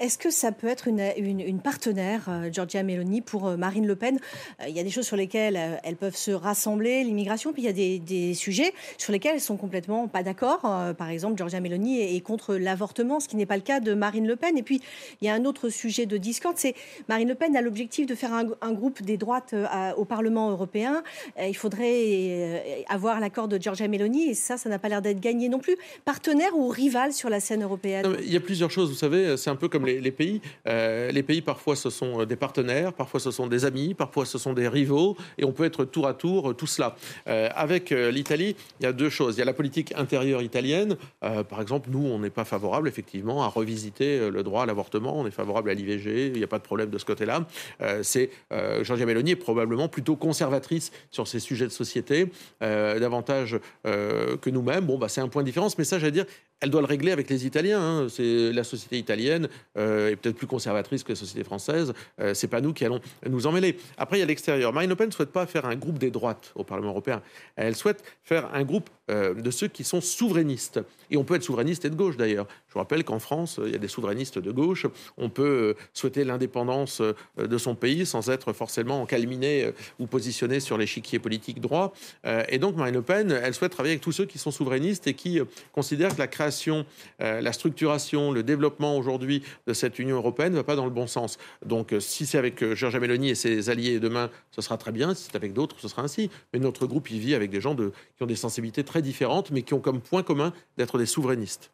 Est-ce 0.01 0.19
que 0.19 0.31
ça 0.31 0.51
peut 0.51 0.67
être 0.67 0.89
une, 0.89 1.61
partenaire, 1.61 2.25
euh, 2.29 2.51
Giorgia 2.51 2.83
Meloni, 2.83 3.21
pour 3.21 3.47
euh, 3.47 3.57
Marine 3.57 3.87
Le 3.87 3.95
Pen? 3.95 4.19
Euh, 4.61 4.65
Il 4.69 4.75
y 4.75 4.81
a 4.81 4.83
des 4.83 4.91
choses 4.91 5.07
sur 5.07 5.17
lesquelles 5.17 5.79
elles 5.85 5.95
peuvent 5.95 6.17
se 6.17 6.33
rassembler, 6.33 7.05
l'immigration, 7.05 7.53
puis 7.53 7.63
il 7.63 7.67
y 7.67 7.69
a 7.69 8.01
des, 8.01 8.35
sujets 8.35 8.75
sur 8.99 9.13
lesquels 9.13 9.35
elles 9.35 9.41
sont 9.41 9.57
complètement 9.57 10.09
pas 10.09 10.25
d'accord. 10.25 10.63
par 10.99 11.11
exemple, 11.11 11.37
Giorgia 11.37 11.61
Meloni 11.61 12.01
est, 12.01 12.21
contre 12.23 12.57
l'avortement, 12.57 13.21
ce 13.21 13.29
qui 13.29 13.37
n'est 13.37 13.47
pas 13.47 13.55
le 13.55 13.63
cas 13.63 13.79
de 13.79 13.95
Marine 13.95 14.27
Le 14.27 14.35
Pen. 14.35 14.59
Et 14.59 14.65
puis, 14.65 14.81
il 15.21 15.27
y 15.27 15.31
a 15.31 15.35
un 15.35 15.45
autre 15.45 15.69
sujet 15.69 16.07
de 16.07 16.17
discorde, 16.17 16.57
c'est 16.59 16.75
Marine 17.09 17.29
Le 17.29 17.37
Pen 17.37 17.55
a 17.57 17.63
l'objectif 17.63 18.07
de 18.07 18.17
faire 18.17 18.33
un, 18.33 18.73
groupe 18.73 19.01
des 19.03 19.17
droites 19.17 19.55
au 19.97 20.05
Parlement 20.05 20.51
européen. 20.51 21.05
il 21.41 21.57
faudrait 21.57 22.85
avoir 22.89 23.21
l'accord 23.21 23.47
de 23.47 23.59
Giorgia 23.59 23.87
Meloni, 23.87 24.31
et 24.31 24.35
ça, 24.35 24.57
ça 24.57 24.69
n'a 24.69 24.81
pas 24.81 24.89
l'air 24.89 25.03
d'être 25.03 25.21
gagné 25.21 25.49
non 25.49 25.61
plus. 25.61 25.77
Partenaire 26.05 26.57
ou 26.57 26.67
rival 26.67 27.13
sur 27.13 27.31
la 27.31 27.39
scène 27.39 27.63
européenne? 27.63 28.17
Il 28.25 28.33
y 28.33 28.37
a 28.37 28.41
plusieurs 28.41 28.73
choses, 28.73 28.91
vous 28.91 28.97
savez, 28.97 29.37
c'est 29.37 29.51
un 29.51 29.57
peu 29.57 29.69
comme 29.69 29.84
les, 29.85 30.11
pays. 30.11 30.41
Euh, 30.67 31.11
les 31.11 31.23
pays, 31.23 31.43
parfois, 31.43 31.77
ce 31.77 31.91
sont 31.91 32.21
euh, 32.21 32.27
des 32.27 32.37
partenaires, 32.37 32.93
parfois, 32.93 33.21
ce 33.21 33.31
sont 33.31 33.47
des 33.47 33.65
amis, 33.65 33.95
parfois, 33.95 34.27
ce 34.27 34.39
sont 34.39 34.53
des 34.53 34.69
rivaux, 34.69 35.17
et 35.39 35.45
on 35.45 35.53
peut 35.53 35.65
être 35.65 35.85
tour 35.85 36.07
à 36.07 36.15
tour 36.15 36.51
euh, 36.51 36.55
tout 36.55 36.67
cela. 36.67 36.97
avec 37.27 37.91
l'Italie, 37.91 38.57
il 38.81 38.85
y 38.85 38.87
a 38.87 38.93
deux 38.93 39.11
choses. 39.11 39.37
Il 39.37 39.39
y 39.39 39.43
a 39.43 39.45
la 39.45 39.53
politique 39.53 39.93
intérieure 39.97 40.43
italienne. 40.43 40.97
par 41.21 41.61
exemple, 41.61 41.89
nous, 41.91 42.05
on 42.05 42.19
n'est 42.19 42.31
pas 42.31 42.45
favorable, 42.45 42.89
effectivement, 42.89 43.43
à 43.43 43.49
revisiter 43.49 44.31
le 44.31 44.43
droit 44.43 44.63
à 44.63 44.67
l'avortement. 44.67 45.19
On 45.19 45.27
est 45.27 45.31
favorable 45.31 45.71
à 45.71 45.75
l'IVG. 45.75 46.29
Il 46.29 46.33
n'y 46.39 46.45
a 46.45 46.47
pas 46.47 46.59
de 46.59 46.65
problème 46.65 46.91
de 46.91 46.99
ce 46.99 47.05
côté-là. 47.05 47.47
c'est 48.03 48.31
Giorgia 48.83 49.07
Meloni 49.07 49.33
est 49.33 49.37
probablement 49.37 49.89
plutôt 49.89 50.17
conservatrice 50.17 50.93
sur 51.11 51.27
ces 51.27 51.41
sujets 51.41 51.67
de 51.67 51.73
société, 51.73 52.31
davantage 52.61 53.59
que 53.85 54.51
nous-mêmes. 54.51 54.87
Bon, 54.87 54.99
bah, 54.99 55.09
c'est 55.09 55.21
un 55.21 55.29
point 55.29 55.43
de 55.43 55.47
différence, 55.47 55.77
mais 55.79 55.85
ça, 55.85 55.99
j'allais 55.99 56.13
dire, 56.13 56.27
elle 56.61 56.71
doit 56.71 56.81
le 56.81 56.87
régler 56.87 57.13
avec 57.13 57.29
les 57.29 57.47
Italiens. 57.47 57.81
Hein. 57.81 58.07
C'est 58.09 58.53
la 58.53 58.65
société 58.65 58.99
italienne 58.99 59.49
euh, 59.77 60.11
est 60.11 60.17
peut-être 60.17 60.37
plus 60.37 60.47
conservatrice 60.47 61.03
que 61.03 61.13
la 61.13 61.17
société 61.17 61.45
française. 61.45 61.93
Euh, 62.21 62.33
c'est 62.33 62.49
pas 62.49 62.61
nous 62.61 62.73
qui 62.73 62.85
allons 62.85 63.01
nous 63.29 63.47
en 63.47 63.53
mêler. 63.53 63.77
Après, 63.99 64.17
il 64.17 64.21
y 64.21 64.23
a 64.23 64.27
l'extérieur. 64.27 64.73
Marine 64.73 64.89
Le 64.89 64.97
Pen 64.97 65.09
ne 65.09 65.13
souhaite 65.13 65.33
pas 65.33 65.47
faire 65.47 65.67
un 65.67 65.77
groupe 65.77 65.99
des 65.99 66.11
droites 66.11 66.53
au 66.55 66.65
Parlement 66.65 66.91
européen. 66.91 67.23
Elle 67.57 67.77
souhaite 67.77 68.03
faire 68.23 68.49
un 68.55 68.65
groupe 68.65 68.89
euh, 69.11 69.35
de 69.35 69.51
ceux 69.51 69.69
qui 69.69 69.85
sont 69.85 70.01
souverainistes. 70.01 70.81
Et 71.11 71.19
on 71.19 71.25
peut 71.25 71.35
être 71.35 71.43
souverainiste 71.43 71.85
et 71.85 71.91
de 71.91 71.95
gauche 71.95 72.17
d'ailleurs. 72.17 72.47
Je 72.69 72.73
vous 72.73 72.79
rappelle 72.79 73.05
qu'en 73.05 73.19
France, 73.19 73.61
il 73.63 73.73
y 73.73 73.75
a 73.75 73.79
des 73.79 73.89
souverainistes 73.89 74.39
de 74.39 74.51
gauche. 74.51 74.87
On 75.19 75.29
peut 75.29 75.75
souhaiter 75.93 76.25
l'indépendance 76.25 77.03
de 77.37 77.59
son 77.59 77.75
pays 77.75 78.07
sans 78.07 78.31
être 78.31 78.55
forcément 78.55 79.03
encalminé 79.03 79.71
ou 79.99 80.07
positionné 80.07 80.61
sur 80.61 80.79
l'échiquier 80.79 81.19
politique 81.19 81.61
droit. 81.61 81.93
et 82.49 82.59
donc 82.59 82.77
Marine 82.77 82.95
Le 82.95 83.03
Pen, 83.03 83.31
elle 83.31 83.55
souhaite 83.55 83.73
travailler 83.73 83.93
avec 83.93 84.03
tous 84.03 84.13
ceux 84.13 84.25
qui 84.25 84.39
sont 84.39 84.51
souverainistes 84.51 85.07
et 85.07 85.15
qui 85.15 85.41
considèrent 85.73 86.15
que 86.15 86.21
la 86.21 86.27
création, 86.27 86.44
la 87.19 87.53
structuration, 87.53 88.33
le 88.33 88.43
développement 88.43 88.97
aujourd'hui 88.97 89.43
de 89.67 89.73
cette 89.73 89.99
Union 89.99 90.17
européenne 90.17 90.53
ne 90.53 90.59
va 90.59 90.65
pas 90.65 90.77
dans 90.77 90.85
le 90.85 90.91
bon 90.91 91.07
sens. 91.07 91.39
Donc 91.65 91.95
si 92.01 92.27
c'est 92.27 92.39
avec 92.39 92.75
Georgia 92.75 93.01
Meloni 93.01 93.31
et 93.31 93.35
ses 93.35 93.71
alliés 93.71 94.01
demain, 94.01 94.31
ce 94.51 94.61
sera 94.63 94.77
très 94.77 94.93
bien. 94.93 95.15
Si 95.15 95.25
c'est 95.25 95.37
avec 95.37 95.53
d'autres, 95.53 95.77
ce 95.79 95.89
sera 95.89 96.03
ainsi. 96.03 96.31
Mais 96.53 96.59
notre 96.59 96.87
groupe, 96.87 97.09
vit 97.09 97.35
avec 97.35 97.51
des 97.51 97.61
gens 97.61 97.77
qui 97.77 98.23
ont 98.23 98.27
des 98.27 98.37
sensibilités 98.37 98.85
très 98.85 99.03
différentes, 99.03 99.51
mais 99.51 99.63
qui 99.63 99.75
ont 99.75 99.81
comme 99.81 100.01
point 100.01 100.23
commun 100.23 100.53
d'être 100.77 100.99
des 100.99 101.07
souverainistes. 101.07 101.71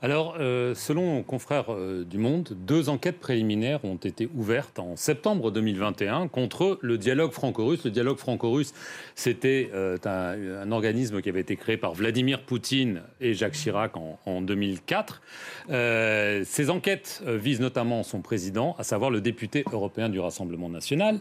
Alors, 0.00 0.36
euh, 0.38 0.76
selon 0.76 1.24
confrères 1.24 1.72
euh, 1.72 2.04
du 2.04 2.18
Monde, 2.18 2.56
deux 2.56 2.88
enquêtes 2.88 3.18
préliminaires 3.18 3.84
ont 3.84 3.96
été 3.96 4.28
ouvertes 4.32 4.78
en 4.78 4.94
septembre 4.94 5.50
2021 5.50 6.28
contre 6.28 6.78
le 6.82 6.98
dialogue 6.98 7.32
franco-russe. 7.32 7.82
Le 7.82 7.90
dialogue 7.90 8.18
franco-russe, 8.18 8.74
c'était 9.16 9.70
euh, 9.74 9.98
un, 10.04 10.70
organisme 10.70 11.20
qui 11.20 11.28
avait 11.28 11.40
été 11.40 11.56
créé 11.56 11.76
par 11.76 11.94
Vladimir 11.94 12.42
Poutine 12.42 13.02
et 13.20 13.34
Jacques 13.34 13.54
Chirac 13.54 13.96
en, 13.96 14.40
2004. 14.40 15.20
ces 15.68 16.70
enquêtes 16.70 17.24
visent 17.26 17.60
notamment 17.60 18.04
son 18.04 18.20
président, 18.20 18.76
à 18.78 18.84
savoir 18.84 19.10
le 19.10 19.20
député 19.20 19.64
européen 19.72 20.08
du 20.08 20.20
Rassemblement 20.20 20.68
national, 20.68 21.18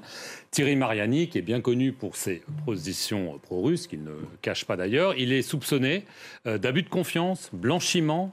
Thierry 0.51 0.75
Mariani, 0.75 1.29
qui 1.29 1.39
est 1.39 1.41
bien 1.41 1.61
connu 1.61 1.93
pour 1.93 2.15
ses 2.15 2.43
positions 2.65 3.39
pro-russes, 3.41 3.87
qu'il 3.87 4.03
ne 4.03 4.13
cache 4.43 4.65
pas 4.65 4.75
d'ailleurs. 4.75 5.15
Il 5.17 5.33
est 5.33 5.41
soupçonné 5.41 6.03
d'abus 6.45 6.83
de 6.83 6.89
confiance, 6.89 7.49
blanchiment, 7.53 8.31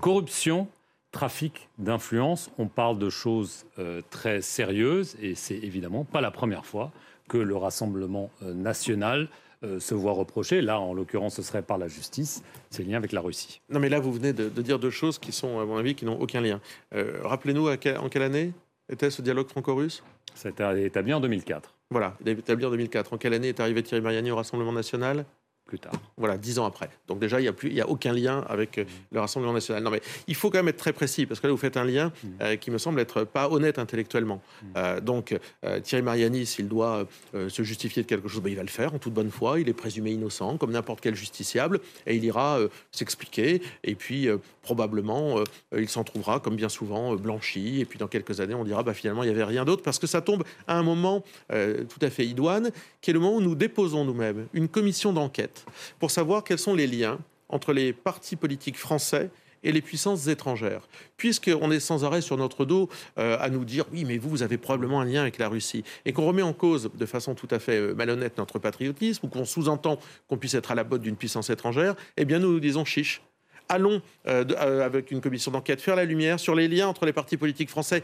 Corruption, 0.00 0.66
trafic 1.12 1.68
d'influence, 1.76 2.50
on 2.56 2.68
parle 2.68 2.98
de 2.98 3.10
choses 3.10 3.66
euh, 3.78 4.00
très 4.08 4.40
sérieuses 4.40 5.14
et 5.20 5.34
c'est 5.34 5.56
évidemment 5.56 6.04
pas 6.04 6.22
la 6.22 6.30
première 6.30 6.64
fois 6.64 6.90
que 7.28 7.36
le 7.36 7.54
Rassemblement 7.54 8.30
euh, 8.42 8.54
national 8.54 9.28
euh, 9.62 9.78
se 9.78 9.94
voit 9.94 10.12
reprocher, 10.12 10.62
là 10.62 10.80
en 10.80 10.94
l'occurrence 10.94 11.34
ce 11.34 11.42
serait 11.42 11.60
par 11.60 11.76
la 11.76 11.86
justice, 11.86 12.42
ses 12.70 12.82
liens 12.82 12.96
avec 12.96 13.12
la 13.12 13.20
Russie. 13.20 13.60
Non 13.68 13.78
mais 13.78 13.90
là 13.90 14.00
vous 14.00 14.10
venez 14.10 14.32
de, 14.32 14.48
dire 14.62 14.78
deux 14.78 14.90
choses 14.90 15.18
qui 15.18 15.32
sont 15.32 15.60
à 15.60 15.66
mon 15.66 15.76
avis 15.76 15.94
qui 15.94 16.06
n'ont 16.06 16.18
aucun 16.18 16.40
lien. 16.40 16.62
Rappelez-nous 16.92 17.68
en 17.68 17.76
quelle 18.08 18.22
année 18.22 18.54
était 18.90 19.10
ce 19.10 19.20
dialogue 19.20 19.48
franco-russe? 19.48 20.02
Ça 20.34 20.48
a 20.48 20.72
été 20.72 20.84
établi 20.86 21.12
en 21.12 21.20
2004. 21.20 21.74
Voilà, 21.90 22.16
établi 22.24 22.64
en 22.64 22.70
2004. 22.70 23.12
En 23.12 23.18
quelle 23.18 23.34
année 23.34 23.48
est 23.48 23.60
arrivé 23.60 23.82
Thierry 23.82 24.02
Mariani 24.02 24.30
au 24.30 24.36
Rassemblement 24.36 24.72
national? 24.72 25.26
Plus 25.70 25.78
tard. 25.78 25.92
Voilà, 26.16 26.36
dix 26.36 26.58
ans 26.58 26.66
après. 26.66 26.90
Donc 27.06 27.20
déjà, 27.20 27.38
il 27.38 27.44
n'y 27.44 27.48
a, 27.48 27.52
plus, 27.52 27.68
il 27.68 27.76
y 27.76 27.80
a 27.80 27.88
aucun 27.88 28.12
lien 28.12 28.44
avec 28.48 28.76
euh, 28.76 28.84
le 29.12 29.20
Rassemblement 29.20 29.54
national. 29.54 29.84
Non, 29.84 29.90
mais 29.90 30.02
il 30.26 30.34
faut 30.34 30.50
quand 30.50 30.58
même 30.58 30.68
être 30.68 30.76
très 30.76 30.92
précis, 30.92 31.26
parce 31.26 31.38
que 31.38 31.46
là, 31.46 31.52
vous 31.52 31.58
faites 31.58 31.76
un 31.76 31.84
lien 31.84 32.08
mm. 32.08 32.28
euh, 32.42 32.56
qui 32.56 32.72
me 32.72 32.78
semble 32.78 32.98
être 32.98 33.22
pas 33.22 33.48
honnête 33.48 33.78
intellectuellement. 33.78 34.42
Mm. 34.62 34.66
Euh, 34.76 35.00
donc, 35.00 35.38
Thierry 35.84 36.02
Mariani, 36.02 36.44
s'il 36.44 36.68
doit 36.68 37.06
se 37.32 37.62
justifier 37.62 38.02
de 38.02 38.08
quelque 38.08 38.26
chose, 38.28 38.42
ben, 38.42 38.50
il 38.50 38.56
va 38.56 38.62
le 38.62 38.68
faire 38.68 38.92
en 38.94 38.98
toute 38.98 39.14
bonne 39.14 39.30
foi. 39.30 39.60
Il 39.60 39.68
est 39.68 39.74
présumé 39.74 40.10
innocent, 40.10 40.56
comme 40.56 40.72
n'importe 40.72 41.00
quel 41.00 41.14
justiciable, 41.14 41.80
et 42.06 42.16
il 42.16 42.24
ira 42.24 42.58
s'expliquer. 42.90 43.62
Et 43.84 43.94
puis, 43.94 44.28
probablement, 44.62 45.44
il 45.76 45.88
s'en 45.88 46.02
trouvera, 46.02 46.40
comme 46.40 46.56
bien 46.56 46.68
souvent, 46.68 47.14
blanchi. 47.14 47.80
Et 47.80 47.84
puis, 47.84 47.98
dans 47.98 48.08
quelques 48.08 48.40
années, 48.40 48.54
on 48.54 48.64
dira, 48.64 48.82
bah, 48.82 48.94
finalement, 48.94 49.22
il 49.22 49.26
n'y 49.26 49.34
avait 49.34 49.44
rien 49.44 49.64
d'autre, 49.64 49.82
parce 49.82 50.00
que 50.00 50.08
ça 50.08 50.20
tombe 50.20 50.42
à 50.66 50.76
un 50.76 50.82
moment 50.82 51.22
tout 51.48 52.00
à 52.02 52.10
fait 52.10 52.26
idoine, 52.26 52.70
qui 53.00 53.10
est 53.10 53.14
le 53.14 53.20
moment 53.20 53.36
où 53.36 53.40
nous 53.40 53.54
déposons 53.54 54.04
nous-mêmes 54.04 54.46
une 54.52 54.68
commission 54.68 55.12
d'enquête 55.12 55.59
pour 55.98 56.10
savoir 56.10 56.44
quels 56.44 56.58
sont 56.58 56.74
les 56.74 56.86
liens 56.86 57.18
entre 57.48 57.72
les 57.72 57.92
partis 57.92 58.36
politiques 58.36 58.78
français 58.78 59.30
et 59.62 59.72
les 59.72 59.82
puissances 59.82 60.26
étrangères. 60.26 60.88
Puisqu'on 61.16 61.70
est 61.70 61.80
sans 61.80 62.04
arrêt 62.04 62.20
sur 62.20 62.36
notre 62.36 62.64
dos 62.64 62.88
euh, 63.18 63.36
à 63.40 63.50
nous 63.50 63.64
dire 63.64 63.84
oui, 63.92 64.04
mais 64.04 64.18
vous, 64.18 64.30
vous 64.30 64.42
avez 64.42 64.58
probablement 64.58 65.00
un 65.00 65.04
lien 65.04 65.22
avec 65.22 65.38
la 65.38 65.48
Russie, 65.48 65.84
et 66.04 66.12
qu'on 66.12 66.26
remet 66.26 66.42
en 66.42 66.52
cause 66.52 66.90
de 66.94 67.06
façon 67.06 67.34
tout 67.34 67.48
à 67.50 67.58
fait 67.58 67.78
euh, 67.78 67.94
malhonnête 67.94 68.38
notre 68.38 68.58
patriotisme, 68.58 69.26
ou 69.26 69.28
qu'on 69.28 69.44
sous-entend 69.44 69.98
qu'on 70.28 70.38
puisse 70.38 70.54
être 70.54 70.70
à 70.70 70.74
la 70.74 70.84
botte 70.84 71.02
d'une 71.02 71.16
puissance 71.16 71.50
étrangère, 71.50 71.94
eh 72.16 72.24
bien 72.24 72.38
nous 72.38 72.52
nous 72.52 72.60
disons 72.60 72.84
chiche. 72.84 73.22
Allons, 73.68 74.02
euh, 74.26 74.84
avec 74.84 75.12
une 75.12 75.20
commission 75.20 75.52
d'enquête, 75.52 75.80
faire 75.80 75.94
la 75.94 76.04
lumière 76.04 76.40
sur 76.40 76.56
les 76.56 76.66
liens 76.66 76.88
entre 76.88 77.06
les 77.06 77.12
partis 77.12 77.36
politiques 77.36 77.70
français, 77.70 78.02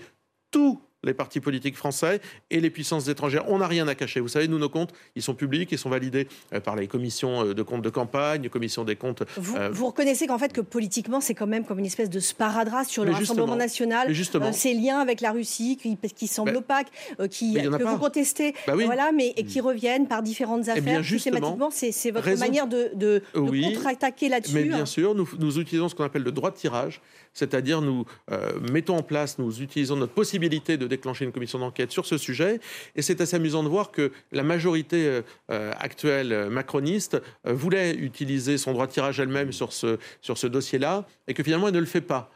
tous 0.53 0.81
les 1.05 1.15
partis 1.15 1.41
politiques 1.41 1.77
français 1.77 2.21
et 2.51 2.61
les 2.61 2.71
puissances 2.71 3.09
étrangères. 3.09 3.45
On 3.49 3.59
n'a 3.59 3.67
rien 3.67 3.87
à 3.89 3.95
cacher. 3.95 4.21
Vous 4.21 4.29
savez, 4.29 4.49
nous, 4.49 4.59
nos 4.59 4.69
comptes, 4.69 4.93
ils 5.15 5.23
sont 5.23 5.35
publics, 5.35 5.71
ils 5.73 5.79
sont 5.79 5.91
validés 5.91 6.29
euh, 6.53 6.61
par 6.61 6.77
les 6.77 6.87
commissions 6.87 7.47
euh, 7.47 7.55
de 7.55 7.63
comptes 7.63 7.83
de 7.83 7.91
campagne, 7.91 8.43
les 8.43 8.49
commissions 8.49 8.85
des 8.85 8.97
comptes. 8.97 9.23
Vous, 9.37 9.57
euh, 9.57 9.71
vous 9.71 9.87
reconnaissez 9.87 10.27
qu'en 10.27 10.39
fait, 10.39 10.53
que 10.53 10.61
politiquement, 10.61 11.21
c'est 11.21 11.35
quand 11.35 11.47
même 11.47 11.65
comme 11.65 11.79
une 11.79 11.87
espèce 11.87 12.11
de 12.11 12.21
sparadrap 12.21 12.87
sur 12.87 13.05
le 13.05 13.13
Rassemblement 13.13 13.57
national, 13.57 14.15
ces 14.53 14.75
liens 14.75 14.99
avec 14.99 15.21
la 15.21 15.33
Russie 15.33 15.79
qui, 15.81 15.97
qui 15.97 16.27
semblent 16.27 16.53
ben, 16.53 16.59
opaques, 16.59 16.89
qui, 17.31 17.55
que 17.55 17.85
vous 17.85 17.99
contestez, 17.99 18.55
bah 18.67 18.75
voilà, 18.75 19.13
mais 19.13 19.33
et 19.37 19.45
qui 19.45 19.61
reviennent 19.61 20.09
par 20.09 20.23
différentes 20.23 20.65
eh 20.67 20.71
affaires. 20.71 21.05
systématiquement, 21.05 21.71
c'est 21.71 22.11
votre 22.11 22.39
manière 22.39 22.67
de, 22.67 22.91
de, 22.95 23.23
contre-attaquer 23.35 24.29
là-dessus. 24.29 24.55
Mais 24.55 24.65
bien 24.65 24.87
sûr, 24.87 25.15
nous, 25.15 25.29
nous 25.39 25.59
utilisons 25.59 25.89
ce 25.89 25.95
qu'on 25.95 26.05
appelle 26.05 26.23
le 26.23 26.33
droit 26.33 26.51
de 26.51 26.57
tirage 26.57 27.01
c'est-à-dire 27.37 27.83
nous 27.83 28.07
euh, 28.33 28.59
mettons 28.73 28.97
en 28.97 29.03
place, 29.03 29.39
nous 29.39 29.63
utilisons 29.63 29.97
notre 29.97 30.15
possibilité 30.15 30.79
de 30.79 30.87
déclencher 30.87 31.27
une 31.27 31.33
commission 31.33 31.59
d'enquête 31.59 31.93
sur 31.93 32.07
ce 32.07 32.17
sujet. 32.17 32.61
Et 32.97 33.03
c'est 33.03 33.21
assez 33.21 33.37
amusant 33.37 33.63
de 33.63 33.69
voir 33.69 33.93
que 33.93 34.11
la 34.33 34.43
majorité 34.43 35.07
euh, 35.07 35.23
euh, 35.51 35.73
actuelle 35.79 36.49
macroniste 36.51 37.21
voulait 37.45 37.95
utiliser 37.95 38.57
son 38.57 38.73
droit 38.73 38.87
de 38.87 38.93
tirage 38.93 39.21
elle-même 39.21 39.53
sur 39.53 39.73
ce, 39.73 39.99
sur 40.23 40.39
ce 40.39 40.47
dossier-là 40.47 41.07
et 41.29 41.35
que 41.35 41.43
finalement 41.43 41.69
elle 41.69 41.75
ne 41.75 41.81
le 41.81 41.87
fait 41.87 42.01
pas. 42.01 42.31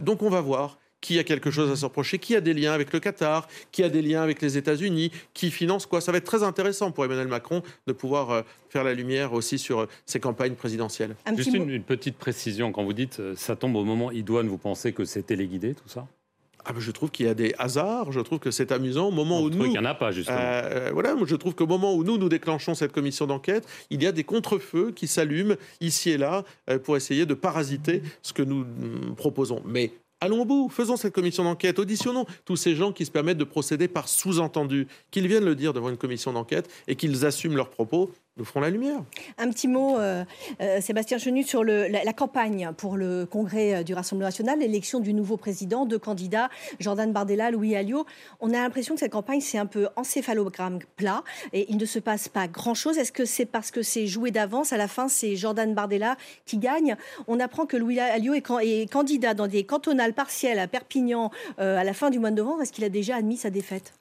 donc 0.00 0.22
on 0.22 0.30
va 0.30 0.40
voir 0.40 0.78
qui 1.04 1.18
a 1.18 1.22
quelque 1.22 1.50
chose 1.50 1.70
à 1.70 1.76
se 1.76 1.84
reprocher, 1.84 2.18
qui 2.18 2.34
a 2.34 2.40
des 2.40 2.54
liens 2.54 2.72
avec 2.72 2.90
le 2.94 2.98
Qatar, 2.98 3.46
qui 3.70 3.84
a 3.84 3.90
des 3.90 4.00
liens 4.00 4.22
avec 4.22 4.40
les 4.40 4.56
États-Unis, 4.56 5.12
qui 5.34 5.50
finance 5.50 5.84
quoi. 5.84 6.00
Ça 6.00 6.12
va 6.12 6.18
être 6.18 6.24
très 6.24 6.42
intéressant 6.42 6.92
pour 6.92 7.04
Emmanuel 7.04 7.28
Macron 7.28 7.62
de 7.86 7.92
pouvoir 7.92 8.30
euh, 8.30 8.42
faire 8.70 8.84
la 8.84 8.94
lumière 8.94 9.34
aussi 9.34 9.58
sur 9.58 9.80
euh, 9.80 9.88
ses 10.06 10.18
campagnes 10.18 10.54
présidentielles. 10.54 11.14
Juste 11.36 11.52
une, 11.52 11.82
petite 11.82 12.16
précision, 12.16 12.72
quand 12.72 12.84
vous 12.84 12.94
dites 12.94 13.20
euh, 13.20 13.34
ça 13.36 13.54
tombe 13.54 13.76
au 13.76 13.84
moment 13.84 14.10
idoine, 14.12 14.48
vous 14.48 14.56
pensez 14.56 14.94
que 14.94 15.04
c'est 15.04 15.24
téléguidé 15.24 15.74
tout 15.74 15.88
ça? 15.90 16.06
Ah 16.64 16.72
ben 16.72 16.80
je 16.80 16.90
trouve 16.90 17.10
qu'il 17.10 17.26
y 17.26 17.28
a 17.28 17.34
des 17.34 17.54
hasards, 17.58 18.10
je 18.10 18.20
trouve 18.20 18.38
que 18.38 18.50
c'est 18.50 18.72
amusant 18.72 19.08
au 19.08 19.10
moment 19.10 19.42
où 19.42 19.50
nous... 19.50 19.66
Il 19.66 19.72
n'y 19.72 19.78
en 19.78 19.84
a 19.84 19.94
pas, 19.94 20.10
justement. 20.10 20.38
voilà, 20.94 21.14
je 21.26 21.36
trouve 21.36 21.54
qu'au 21.54 21.66
moment 21.66 21.94
où 21.94 22.02
nous, 22.02 22.16
nous 22.16 22.30
déclenchons 22.30 22.74
cette 22.74 22.92
commission 22.92 23.26
d'enquête, 23.26 23.68
il 23.90 24.02
y 24.02 24.06
a 24.06 24.12
des 24.12 24.24
contre-feux 24.24 24.90
qui 24.90 25.06
s'allument 25.06 25.56
ici 25.82 26.08
et 26.08 26.16
là 26.16 26.44
pour 26.84 26.96
essayer 26.96 27.26
de 27.26 27.34
parasiter 27.34 28.02
ce 28.22 28.32
que 28.32 28.42
nous 28.42 28.64
mm, 28.64 29.14
proposons. 29.14 29.60
Mais 29.66 29.92
Allons 30.20 30.42
au 30.42 30.44
bout, 30.44 30.68
faisons 30.68 30.96
cette 30.96 31.14
commission 31.14 31.44
d'enquête, 31.44 31.78
auditionnons 31.78 32.24
tous 32.44 32.56
ces 32.56 32.74
gens 32.74 32.92
qui 32.92 33.04
se 33.04 33.10
permettent 33.10 33.38
de 33.38 33.44
procéder 33.44 33.88
par 33.88 34.08
sous-entendu, 34.08 34.86
qu'ils 35.10 35.28
viennent 35.28 35.44
le 35.44 35.54
dire 35.54 35.72
devant 35.72 35.90
une 35.90 35.96
commission 35.96 36.32
d'enquête 36.32 36.70
et 36.88 36.96
qu'ils 36.96 37.26
assument 37.26 37.56
leurs 37.56 37.70
propos 37.70 38.10
nous 38.36 38.44
ferons 38.44 38.60
la 38.60 38.70
lumière. 38.70 39.00
Un 39.38 39.48
petit 39.50 39.68
mot, 39.68 39.96
euh, 39.96 40.24
euh, 40.60 40.80
Sébastien 40.80 41.18
Chenu, 41.18 41.44
sur 41.44 41.62
la, 41.62 42.12
campagne 42.12 42.70
pour 42.76 42.96
le 42.96 43.26
congrès 43.26 43.74
euh, 43.74 43.82
du 43.84 43.94
Rassemblement 43.94 44.26
national, 44.26 44.58
l'élection 44.58 44.98
du 44.98 45.14
nouveau 45.14 45.36
président, 45.36 45.86
deux 45.86 46.00
candidats, 46.00 46.48
Jordan 46.80 47.12
Bardella, 47.12 47.52
Louis 47.52 47.76
Alliot. 47.76 48.06
On 48.40 48.50
a 48.50 48.54
l'impression 48.54 48.94
que 48.94 49.00
cette 49.00 49.12
campagne, 49.12 49.40
c'est 49.40 49.58
un 49.58 49.66
peu 49.66 49.88
encéphalogramme 49.94 50.80
plat 50.96 51.22
et 51.52 51.70
il 51.70 51.76
ne 51.76 51.84
se 51.84 52.00
passe 52.00 52.28
pas 52.28 52.48
grand-chose. 52.48 52.98
Est-ce 52.98 53.12
que 53.12 53.24
c'est 53.24 53.46
parce 53.46 53.70
que 53.70 53.82
c'est 53.82 54.08
joué 54.08 54.32
d'avance 54.32 54.72
À 54.72 54.78
la 54.78 54.88
fin, 54.88 55.06
c'est 55.06 55.36
Jordan 55.36 55.72
Bardella 55.72 56.16
qui 56.44 56.58
gagne? 56.58 56.96
On 57.28 57.38
apprend 57.38 57.66
que 57.66 57.76
Louis 57.76 58.00
Alliot 58.00 58.34
est, 58.34 58.90
candidat 58.90 59.34
dans 59.34 59.46
des 59.46 59.64
cantonales 59.64 60.12
partielles 60.12 60.58
à 60.58 60.66
Perpignan 60.66 61.30
à 61.58 61.84
la 61.84 61.94
fin 61.94 62.10
du 62.10 62.18
mois 62.18 62.30
de 62.30 62.36
novembre. 62.36 62.62
Est-ce 62.62 62.72
qu'il 62.72 62.84
a 62.84 62.88
déjà 62.88 63.16
admis 63.16 63.36
sa 63.36 63.50
défaite? 63.50 63.92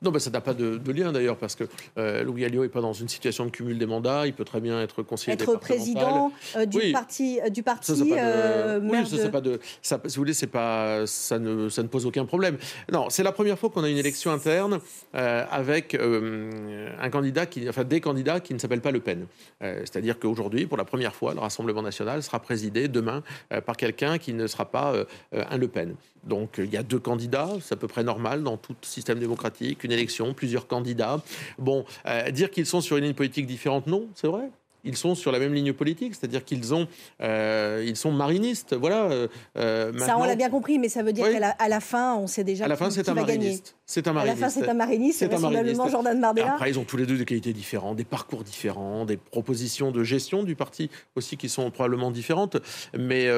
Non, 0.00 0.12
ben 0.12 0.20
ça 0.20 0.30
n'a 0.30 0.40
pas 0.40 0.54
de, 0.54 0.80
lien 0.92 1.10
d'ailleurs, 1.12 1.36
parce 1.36 1.56
que 1.56 1.64
euh, 1.98 2.22
Louis 2.22 2.44
Alliot 2.44 2.62
n'est 2.62 2.68
pas 2.68 2.80
dans 2.80 2.92
une 2.92 3.08
situation 3.08 3.44
de 3.44 3.50
cumul 3.50 3.78
des 3.78 3.86
mandats. 3.86 4.26
Il 4.26 4.32
peut 4.32 4.44
très 4.44 4.60
bien 4.60 4.80
être 4.80 5.02
conseiller 5.02 5.34
être 5.34 5.58
président 5.58 6.32
euh, 6.56 6.66
du 6.66 6.92
parti, 6.92 7.40
euh, 7.44 7.48
du 7.48 7.62
parti. 7.62 7.96
Ça, 7.96 8.04
oui, 8.04 9.06
ça, 9.06 9.24
de... 9.24 9.28
pas 9.28 9.40
de. 9.40 9.58
Ça, 9.82 10.00
si 10.06 10.16
vous 10.16 10.22
voulez, 10.22 10.34
pas, 10.46 11.06
ça 11.06 11.38
ne, 11.38 11.68
ça 11.68 11.82
ne 11.82 11.88
pose 11.88 12.06
aucun 12.06 12.26
problème. 12.26 12.58
Non, 12.92 13.10
c'est 13.10 13.24
la 13.24 13.32
première 13.32 13.58
fois 13.58 13.70
qu'on 13.70 13.82
a 13.82 13.88
une 13.88 13.98
élection 13.98 14.30
interne 14.30 14.80
avec 15.12 15.94
un 15.94 17.10
candidat 17.10 17.46
qui, 17.46 17.68
enfin, 17.68 17.84
des 17.84 18.00
candidats 18.00 18.40
qui 18.40 18.54
ne 18.54 18.58
s'appellent 18.58 18.80
pas 18.80 18.92
Le 18.92 19.00
Pen. 19.00 19.26
C'est-à-dire 19.60 20.18
qu'aujourd'hui, 20.18 20.66
pour 20.66 20.76
la 20.76 20.84
première 20.84 21.14
fois, 21.14 21.34
le 21.34 21.40
Rassemblement 21.40 21.82
national 21.82 22.22
sera 22.22 22.40
présidé 22.40 22.88
demain 22.88 23.22
par 23.66 23.76
quelqu'un 23.76 24.18
qui 24.18 24.32
ne 24.32 24.46
sera 24.46 24.70
pas 24.70 24.94
un 25.32 25.56
Le 25.56 25.68
Pen. 25.68 25.96
Donc, 26.28 26.56
il 26.58 26.72
y 26.72 26.76
a 26.76 26.82
deux 26.82 26.98
candidats, 26.98 27.50
c'est 27.60 27.74
à 27.74 27.76
peu 27.76 27.88
près 27.88 28.04
normal 28.04 28.42
dans 28.42 28.56
tout 28.56 28.76
système 28.82 29.18
démocratique 29.18 29.84
une 29.84 29.92
élection, 29.92 30.34
plusieurs 30.34 30.66
candidats. 30.66 31.22
Bon, 31.58 31.84
euh, 32.06 32.30
dire 32.30 32.50
qu'ils 32.50 32.66
sont 32.66 32.80
sur 32.80 32.96
une 32.96 33.04
ligne 33.04 33.14
politique 33.14 33.46
différente, 33.46 33.86
non, 33.86 34.08
c'est 34.14 34.28
vrai 34.28 34.50
ils 34.84 34.96
sont 34.96 35.14
sur 35.14 35.32
la 35.32 35.38
même 35.38 35.54
ligne 35.54 35.72
politique, 35.72 36.14
c'est-à-dire 36.14 36.44
qu'ils 36.44 36.74
ont, 36.74 36.86
euh, 37.20 37.84
ils 37.86 37.96
sont 37.96 38.12
marinistes. 38.12 38.74
Voilà. 38.74 39.10
Euh, 39.56 39.98
ça, 39.98 40.18
on 40.18 40.24
l'a 40.24 40.36
bien 40.36 40.50
compris, 40.50 40.78
mais 40.78 40.88
ça 40.88 41.02
veut 41.02 41.12
dire 41.12 41.30
qu'à 41.30 41.68
la, 41.68 41.80
fin, 41.80 42.16
on 42.16 42.26
sait 42.26 42.44
déjà 42.44 42.64
à 42.64 42.68
la 42.68 42.76
fin, 42.76 42.90
c'est 42.90 43.08
un 43.08 43.14
mariniste. 43.14 43.76
C'est 43.86 44.06
un 44.06 44.12
mariniste. 44.12 44.38
À 44.38 44.40
la 44.40 44.50
fin, 44.50 44.60
c'est 44.60 44.68
un 44.68 44.74
mariniste. 44.74 45.18
C'est 45.18 45.26
vraisemblablement 45.26 45.88
Jordan 45.88 46.20
Bardella. 46.20 46.54
Après, 46.54 46.70
ils 46.70 46.78
ont 46.78 46.84
tous 46.84 46.96
les 46.96 47.06
deux 47.06 47.16
des 47.16 47.24
qualités 47.24 47.52
différentes, 47.52 47.96
des 47.96 48.04
parcours 48.04 48.44
différents, 48.44 49.04
des 49.04 49.16
propositions 49.16 49.90
de 49.90 50.02
gestion 50.02 50.42
du 50.42 50.54
parti 50.54 50.90
aussi 51.16 51.36
qui 51.36 51.48
sont 51.48 51.70
probablement 51.70 52.10
différentes. 52.10 52.56
Mais 52.96 53.28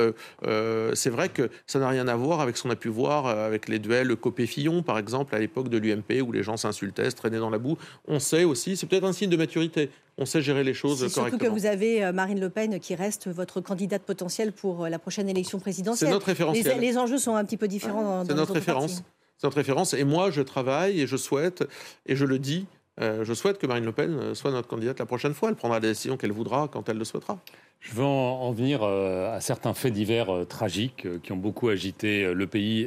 c'est 0.94 1.10
vrai 1.10 1.28
que 1.28 1.50
ça 1.66 1.78
n'a 1.78 1.88
rien 1.88 2.08
à 2.08 2.16
voir 2.16 2.40
avec 2.40 2.56
ce 2.56 2.62
qu'on 2.64 2.70
a 2.70 2.76
pu 2.76 2.88
voir 2.88 3.26
avec 3.26 3.68
les 3.68 3.78
duels 3.78 4.16
Copé-Fillon, 4.16 4.82
par 4.82 4.98
exemple, 4.98 5.34
à 5.34 5.38
l'époque 5.38 5.68
de 5.68 5.78
l'UMP, 5.78 6.22
où 6.22 6.32
les 6.32 6.42
gens 6.42 6.56
s'insultaient, 6.56 7.10
se 7.10 7.16
traînaient 7.16 7.38
dans 7.38 7.50
la 7.50 7.58
boue. 7.58 7.76
On 8.06 8.18
sait 8.18 8.44
aussi, 8.44 8.76
c'est 8.76 8.86
peut-être 8.86 9.04
un 9.04 9.12
signe 9.12 9.30
de 9.30 9.36
maturité 9.36 9.90
on 10.20 10.26
sait 10.26 10.42
gérer 10.42 10.62
les 10.62 10.74
choses 10.74 10.98
correctement. 10.98 11.26
Surtout 11.26 11.38
que 11.38 11.50
vous 11.50 11.66
avez 11.66 12.04
euh, 12.04 12.12
Marine 12.12 12.38
Le 12.38 12.50
Pen 12.50 12.78
qui 12.78 12.94
reste 12.94 13.28
votre 13.28 13.60
candidate 13.60 14.02
potentielle 14.02 14.52
pour 14.52 14.84
euh, 14.84 14.88
la 14.88 14.98
prochaine 14.98 15.28
élection 15.28 15.58
présidentielle. 15.58 16.08
C'est 16.08 16.12
notre 16.12 16.26
référence. 16.26 16.56
Les, 16.56 16.98
enjeux 16.98 17.18
sont 17.18 17.34
un 17.34 17.44
petit 17.44 17.56
peu 17.56 17.66
différents. 17.66 18.24
C'est 18.26 18.34
notre 18.34 18.52
référence. 18.52 19.02
C'est 19.38 19.46
notre 19.46 19.56
référence. 19.56 19.94
Et 19.94 20.04
moi, 20.04 20.30
je 20.30 20.42
travaille 20.42 21.00
et 21.00 21.06
je 21.06 21.16
souhaite, 21.16 21.66
et 22.04 22.14
je 22.14 22.26
le 22.26 22.38
dis, 22.38 22.66
euh, 23.00 23.24
je 23.24 23.32
souhaite 23.32 23.56
que 23.56 23.66
Marine 23.66 23.86
Le 23.86 23.92
Pen 23.92 24.34
soit 24.34 24.50
notre 24.50 24.68
candidate 24.68 24.98
la 24.98 25.06
prochaine 25.06 25.32
fois. 25.32 25.48
Elle 25.48 25.56
prendra 25.56 25.78
la 25.78 25.88
décision 25.88 26.18
qu'elle 26.18 26.32
voudra 26.32 26.68
quand 26.70 26.88
elle 26.90 26.98
le 26.98 27.04
souhaitera. 27.04 27.40
Je 27.80 27.94
veux 27.94 28.04
en, 28.04 28.52
venir 28.52 28.82
euh, 28.82 29.34
à 29.34 29.40
certains 29.40 29.72
faits 29.72 29.94
divers 29.94 30.28
euh, 30.28 30.44
tragiques 30.44 31.06
euh, 31.06 31.18
qui 31.18 31.32
ont 31.32 31.38
beaucoup 31.38 31.70
agité 31.70 32.34
le 32.34 32.46
pays 32.46 32.82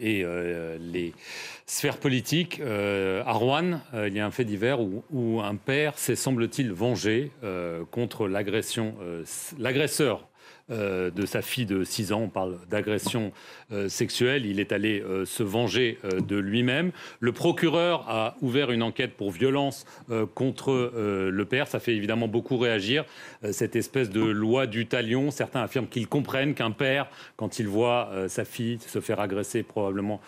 et 0.00 0.24
les 0.80 1.12
sphères 1.66 1.98
politiques. 1.98 2.60
à 2.60 3.32
Rouen, 3.32 3.80
il 3.94 4.14
y 4.14 4.20
a 4.20 4.26
un 4.26 4.30
fait 4.30 4.44
divers 4.44 4.78
où 4.80 5.40
un 5.40 5.56
père 5.56 5.98
s'est, 5.98 6.16
semble-t-il, 6.16 6.72
vengé 6.72 7.32
contre 7.90 8.28
l'agression, 8.28 8.94
l'agresseur 9.58 10.28
euh, 10.68 11.12
de 11.12 11.26
sa 11.26 11.42
fille 11.42 11.64
de 11.64 11.84
6 11.84 12.12
ans. 12.12 12.22
On 12.22 12.28
parle 12.28 12.58
d'agression 12.68 13.30
euh, 13.70 13.88
sexuelle. 13.88 14.46
Il 14.46 14.58
est 14.58 14.72
allé 14.72 15.00
euh, 15.00 15.24
se 15.24 15.44
venger 15.44 15.98
de 16.26 16.36
lui-même. 16.36 16.90
Le 17.20 17.30
procureur 17.30 18.04
a 18.08 18.34
ouvert 18.42 18.72
une 18.72 18.82
enquête 18.82 19.16
pour 19.16 19.30
violence 19.30 19.84
contre 20.34 20.92
le 20.96 21.44
père. 21.44 21.68
Ça 21.68 21.78
fait 21.78 21.94
évidemment 21.94 22.28
beaucoup 22.28 22.56
réagir. 22.56 23.04
cette 23.52 23.76
espèce 23.76 24.10
de 24.10 24.20
loi 24.20 24.66
du 24.66 24.86
talion. 24.86 25.30
Certains 25.30 25.62
affirment 25.62 25.88
qu'ils 25.88 26.08
comprennent 26.08 26.54
qu'un 26.54 26.70
père, 26.70 27.08
quand 27.36 27.58
il 27.58 27.68
voit 27.68 28.10
sa 28.28 28.44
fille 28.44 28.78
se 28.80 29.00
faire 29.00 29.20
agresser 29.20 29.62
probablement 29.62 30.20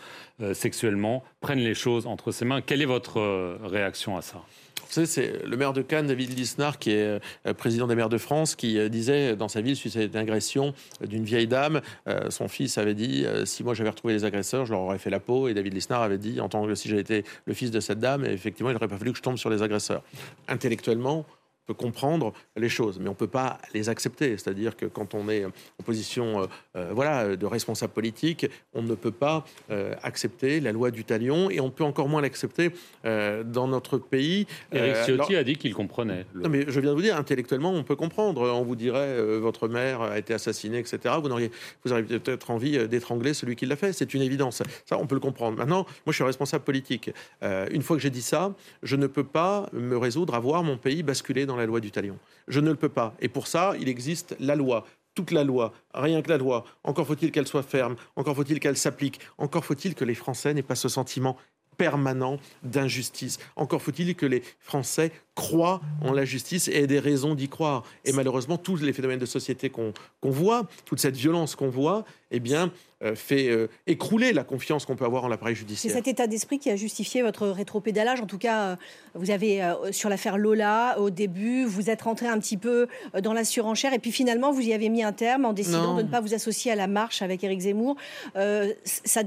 sexuellement, 0.52 1.24
prenne 1.40 1.60
les 1.60 1.74
choses 1.74 2.06
entre 2.06 2.32
ses 2.32 2.44
mains. 2.44 2.60
Quelle 2.60 2.82
est 2.82 2.86
votre 2.86 3.58
réaction 3.64 4.16
à 4.16 4.22
ça? 4.22 4.42
Vous 4.86 4.92
savez, 4.92 5.06
c'est 5.06 5.44
le 5.44 5.56
maire 5.56 5.72
de 5.72 5.82
Cannes, 5.82 6.06
David 6.06 6.36
Lisnard, 6.36 6.78
qui 6.78 6.90
est 6.90 7.20
euh, 7.46 7.54
président 7.56 7.86
des 7.86 7.94
maires 7.94 8.08
de 8.08 8.18
France, 8.18 8.54
qui 8.54 8.78
euh, 8.78 8.88
disait 8.88 9.36
dans 9.36 9.48
sa 9.48 9.60
ville, 9.60 9.76
suite 9.76 9.96
à 9.96 10.02
une 10.02 10.16
agression 10.16 10.74
d'une 11.06 11.24
vieille 11.24 11.46
dame, 11.46 11.80
euh, 12.08 12.30
son 12.30 12.48
fils 12.48 12.78
avait 12.78 12.94
dit 12.94 13.26
si 13.44 13.64
moi 13.64 13.74
j'avais 13.74 13.90
retrouvé 13.90 14.14
les 14.14 14.24
agresseurs, 14.24 14.66
je 14.66 14.72
leur 14.72 14.80
aurais 14.80 14.98
fait 14.98 15.10
la 15.10 15.20
peau. 15.20 15.48
Et 15.48 15.54
David 15.54 15.74
Lisnard 15.74 16.02
avait 16.02 16.18
dit, 16.18 16.40
en 16.40 16.48
tant 16.48 16.66
que 16.66 16.74
si 16.74 16.88
j'avais 16.88 17.00
été 17.00 17.24
le 17.44 17.54
fils 17.54 17.70
de 17.70 17.80
cette 17.80 18.00
dame, 18.00 18.24
effectivement, 18.24 18.70
il 18.70 18.74
n'aurait 18.74 18.88
pas 18.88 18.98
fallu 18.98 19.12
que 19.12 19.18
je 19.18 19.22
tombe 19.22 19.36
sur 19.36 19.50
les 19.50 19.62
agresseurs. 19.62 20.02
Intellectuellement, 20.48 21.26
peut 21.68 21.74
comprendre 21.74 22.32
les 22.56 22.70
choses, 22.70 22.98
mais 22.98 23.08
on 23.08 23.12
ne 23.12 23.16
peut 23.16 23.26
pas 23.26 23.58
les 23.74 23.90
accepter. 23.90 24.38
C'est-à-dire 24.38 24.74
que 24.74 24.86
quand 24.86 25.14
on 25.14 25.28
est 25.28 25.44
en 25.44 25.82
position 25.84 26.40
euh, 26.40 26.46
euh, 26.76 26.90
voilà, 26.94 27.36
de 27.36 27.46
responsable 27.46 27.92
politique, 27.92 28.46
on 28.72 28.82
ne 28.82 28.94
peut 28.94 29.10
pas 29.10 29.44
euh, 29.70 29.94
accepter 30.02 30.60
la 30.60 30.72
loi 30.72 30.90
du 30.90 31.04
talion 31.04 31.50
et 31.50 31.60
on 31.60 31.70
peut 31.70 31.84
encore 31.84 32.08
moins 32.08 32.22
l'accepter 32.22 32.70
dans 33.04 33.68
notre 33.68 33.98
pays. 33.98 34.46
Eric 34.72 34.96
Ciotti 35.04 35.36
a 35.36 35.44
dit 35.44 35.56
qu'il 35.56 35.74
comprenait. 35.74 36.24
Non, 36.34 36.48
mais 36.48 36.64
je 36.68 36.80
viens 36.80 36.90
de 36.90 36.94
vous 36.94 37.02
dire, 37.02 37.16
intellectuellement, 37.16 37.72
on 37.72 37.84
peut 37.84 37.96
comprendre. 37.96 38.42
On 38.42 38.62
vous 38.62 38.76
dirait, 38.76 39.20
votre 39.38 39.68
mère 39.68 40.00
a 40.00 40.18
été 40.18 40.32
assassinée, 40.32 40.78
etc. 40.78 41.14
Vous, 41.22 41.30
auriez, 41.30 41.50
vous 41.84 41.92
auriez 41.92 42.04
peut-être 42.04 42.50
envie 42.50 42.88
d'étrangler 42.88 43.34
celui 43.34 43.56
qui 43.56 43.66
l'a 43.66 43.76
fait. 43.76 43.92
C'est 43.92 44.14
une 44.14 44.22
évidence. 44.22 44.62
Ça, 44.86 44.98
on 44.98 45.06
peut 45.06 45.14
le 45.14 45.20
comprendre. 45.20 45.58
Maintenant, 45.58 45.84
moi, 45.84 46.12
je 46.12 46.12
suis 46.12 46.24
responsable 46.24 46.64
politique. 46.64 47.10
une 47.42 47.82
fois 47.82 47.96
que 47.96 48.02
j'ai 48.02 48.10
dit 48.10 48.22
ça, 48.22 48.54
je 48.82 48.96
ne 48.96 49.06
peux 49.06 49.24
pas 49.24 49.68
me 49.72 49.96
résoudre 49.96 50.34
à 50.34 50.40
voir 50.40 50.62
mon 50.62 50.78
pays 50.78 51.02
basculer 51.02 51.46
dans 51.46 51.57
la 51.58 51.66
loi 51.66 51.80
du 51.80 51.90
talion. 51.90 52.18
Je 52.48 52.60
ne 52.60 52.70
le 52.70 52.76
peux 52.76 52.88
pas. 52.88 53.14
Et 53.20 53.28
pour 53.28 53.46
ça, 53.46 53.74
il 53.80 53.88
existe 53.88 54.36
la 54.40 54.56
loi, 54.56 54.86
toute 55.14 55.30
la 55.30 55.44
loi, 55.44 55.72
rien 55.94 56.22
que 56.22 56.30
la 56.30 56.38
loi. 56.38 56.64
Encore 56.84 57.06
faut-il 57.06 57.32
qu'elle 57.32 57.46
soit 57.46 57.62
ferme, 57.62 57.96
encore 58.16 58.36
faut-il 58.36 58.60
qu'elle 58.60 58.76
s'applique, 58.76 59.20
encore 59.36 59.64
faut-il 59.64 59.94
que 59.94 60.04
les 60.04 60.14
Français 60.14 60.54
n'aient 60.54 60.62
pas 60.62 60.74
ce 60.74 60.88
sentiment 60.88 61.36
permanent 61.76 62.38
d'injustice. 62.62 63.38
Encore 63.56 63.80
faut-il 63.80 64.14
que 64.16 64.26
les 64.26 64.42
Français 64.60 65.12
croient 65.38 65.80
en 66.02 66.12
la 66.12 66.24
justice 66.24 66.66
et 66.66 66.82
aient 66.82 66.86
des 66.88 66.98
raisons 66.98 67.36
d'y 67.36 67.48
croire. 67.48 67.84
Et 68.04 68.12
malheureusement, 68.12 68.58
tous 68.58 68.82
les 68.82 68.92
phénomènes 68.92 69.20
de 69.20 69.26
société 69.26 69.70
qu'on 69.70 69.92
voit, 70.24 70.66
toute 70.84 70.98
cette 70.98 71.16
violence 71.16 71.54
qu'on 71.54 71.68
voit, 71.68 72.04
eh 72.32 72.40
bien, 72.40 72.72
euh, 73.04 73.14
fait 73.14 73.48
euh, 73.48 73.68
écrouler 73.86 74.32
la 74.32 74.42
confiance 74.42 74.84
qu'on 74.84 74.96
peut 74.96 75.04
avoir 75.04 75.22
en 75.22 75.28
l'appareil 75.28 75.54
judiciaire. 75.54 75.92
C'est 75.92 75.96
cet 75.96 76.08
état 76.08 76.26
d'esprit 76.26 76.58
qui 76.58 76.68
a 76.68 76.74
justifié 76.74 77.22
votre 77.22 77.46
rétropédalage. 77.46 78.20
En 78.20 78.26
tout 78.26 78.38
cas, 78.38 78.70
euh, 78.70 78.76
vous 79.14 79.30
avez, 79.30 79.62
sur 79.92 80.08
l'affaire 80.08 80.36
Lola, 80.36 80.98
au 80.98 81.10
début, 81.10 81.64
vous 81.64 81.90
êtes 81.90 82.02
rentré 82.02 82.26
un 82.26 82.40
petit 82.40 82.56
peu 82.56 82.88
dans 83.22 83.32
la 83.32 83.44
surenchère 83.44 83.92
et 83.92 84.00
puis 84.00 84.10
finalement, 84.10 84.50
vous 84.50 84.62
y 84.62 84.72
avez 84.72 84.88
mis 84.88 85.04
un 85.04 85.12
terme 85.12 85.44
en 85.44 85.52
décidant 85.52 85.96
de 85.96 86.02
ne 86.02 86.08
pas 86.08 86.20
vous 86.20 86.34
associer 86.34 86.72
à 86.72 86.74
la 86.74 86.88
marche 86.88 87.22
avec 87.22 87.44
Éric 87.44 87.60
Zemmour. 87.60 87.96
Ça, 88.34 89.22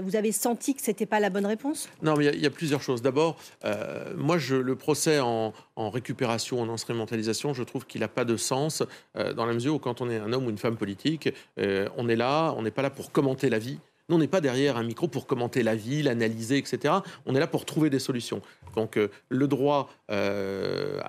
vous 0.00 0.16
avez 0.16 0.32
senti 0.32 0.74
que 0.74 0.82
ce 0.82 0.90
n'était 0.90 1.06
pas 1.06 1.20
la 1.20 1.30
bonne 1.30 1.46
réponse? 1.46 1.88
Non, 2.02 2.16
mais 2.16 2.26
il 2.26 2.40
y, 2.40 2.46
a 2.46 2.50
plusieurs 2.50 2.82
choses. 2.82 3.02
D'abord, 3.02 3.36
moi, 4.16 4.38
je, 4.38 4.56
le 4.56 4.74
procès 4.74 5.03
en, 5.08 5.52
en 5.76 5.90
récupération, 5.90 6.60
en 6.60 6.68
instrumentalisation, 6.68 7.54
je 7.54 7.62
trouve 7.62 7.86
qu'il 7.86 8.00
n'a 8.00 8.08
pas 8.08 8.24
de 8.24 8.36
sens 8.36 8.82
dans 9.14 9.46
la 9.46 9.52
mesure 9.52 9.74
où 9.74 9.78
quand 9.78 10.00
on 10.00 10.10
est 10.10 10.18
un 10.18 10.32
homme 10.32 10.46
ou 10.46 10.50
une 10.50 10.58
femme 10.58 10.76
politique, 10.76 11.28
on 11.56 12.08
est 12.08 12.16
là, 12.16 12.54
on 12.56 12.62
n'est 12.62 12.70
pas 12.70 12.82
là 12.82 12.90
pour 12.90 13.12
commenter 13.12 13.50
la 13.50 13.58
vie. 13.58 13.78
Nous, 14.08 14.16
on 14.16 14.18
n'est 14.18 14.28
pas 14.28 14.42
derrière 14.42 14.76
un 14.76 14.82
micro 14.82 15.08
pour 15.08 15.26
commenter 15.26 15.62
la 15.62 15.74
vie, 15.74 16.02
l'analyser, 16.02 16.58
etc. 16.58 16.94
On 17.24 17.34
est 17.34 17.40
là 17.40 17.46
pour 17.46 17.64
trouver 17.64 17.88
des 17.88 17.98
solutions. 17.98 18.42
Donc, 18.76 18.98
euh, 18.98 19.08
le 19.30 19.48
droit, 19.48 19.90
euh, 20.10 21.00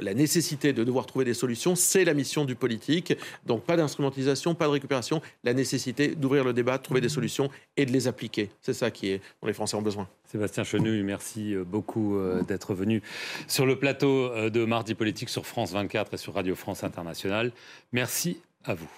la 0.00 0.14
nécessité 0.14 0.72
de 0.72 0.82
devoir 0.82 1.04
trouver 1.04 1.26
des 1.26 1.34
solutions, 1.34 1.74
c'est 1.74 2.04
la 2.04 2.14
mission 2.14 2.46
du 2.46 2.54
politique. 2.54 3.14
Donc, 3.44 3.64
pas 3.64 3.76
d'instrumentalisation, 3.76 4.54
pas 4.54 4.66
de 4.66 4.70
récupération. 4.70 5.20
La 5.44 5.52
nécessité 5.52 6.14
d'ouvrir 6.14 6.42
le 6.42 6.54
débat, 6.54 6.78
de 6.78 6.82
trouver 6.82 7.02
des 7.02 7.10
solutions 7.10 7.50
et 7.76 7.84
de 7.84 7.92
les 7.92 8.08
appliquer. 8.08 8.50
C'est 8.62 8.72
ça 8.72 8.90
qui 8.90 9.10
est, 9.10 9.20
dont 9.42 9.48
les 9.48 9.54
Français 9.54 9.76
ont 9.76 9.82
besoin. 9.82 10.08
Sébastien 10.24 10.64
Chenu, 10.64 11.02
merci 11.02 11.54
euh, 11.54 11.64
beaucoup 11.64 12.18
d'être 12.46 12.74
venu 12.74 13.02
sur 13.46 13.66
le 13.66 13.78
plateau 13.78 14.48
de 14.48 14.64
Mardi 14.64 14.94
Politique 14.94 15.28
sur 15.28 15.46
France 15.46 15.72
24 15.72 16.14
et 16.14 16.16
sur 16.16 16.34
Radio 16.34 16.54
France 16.54 16.84
Internationale. 16.84 17.52
Merci 17.92 18.40
à 18.64 18.74
vous. 18.74 18.88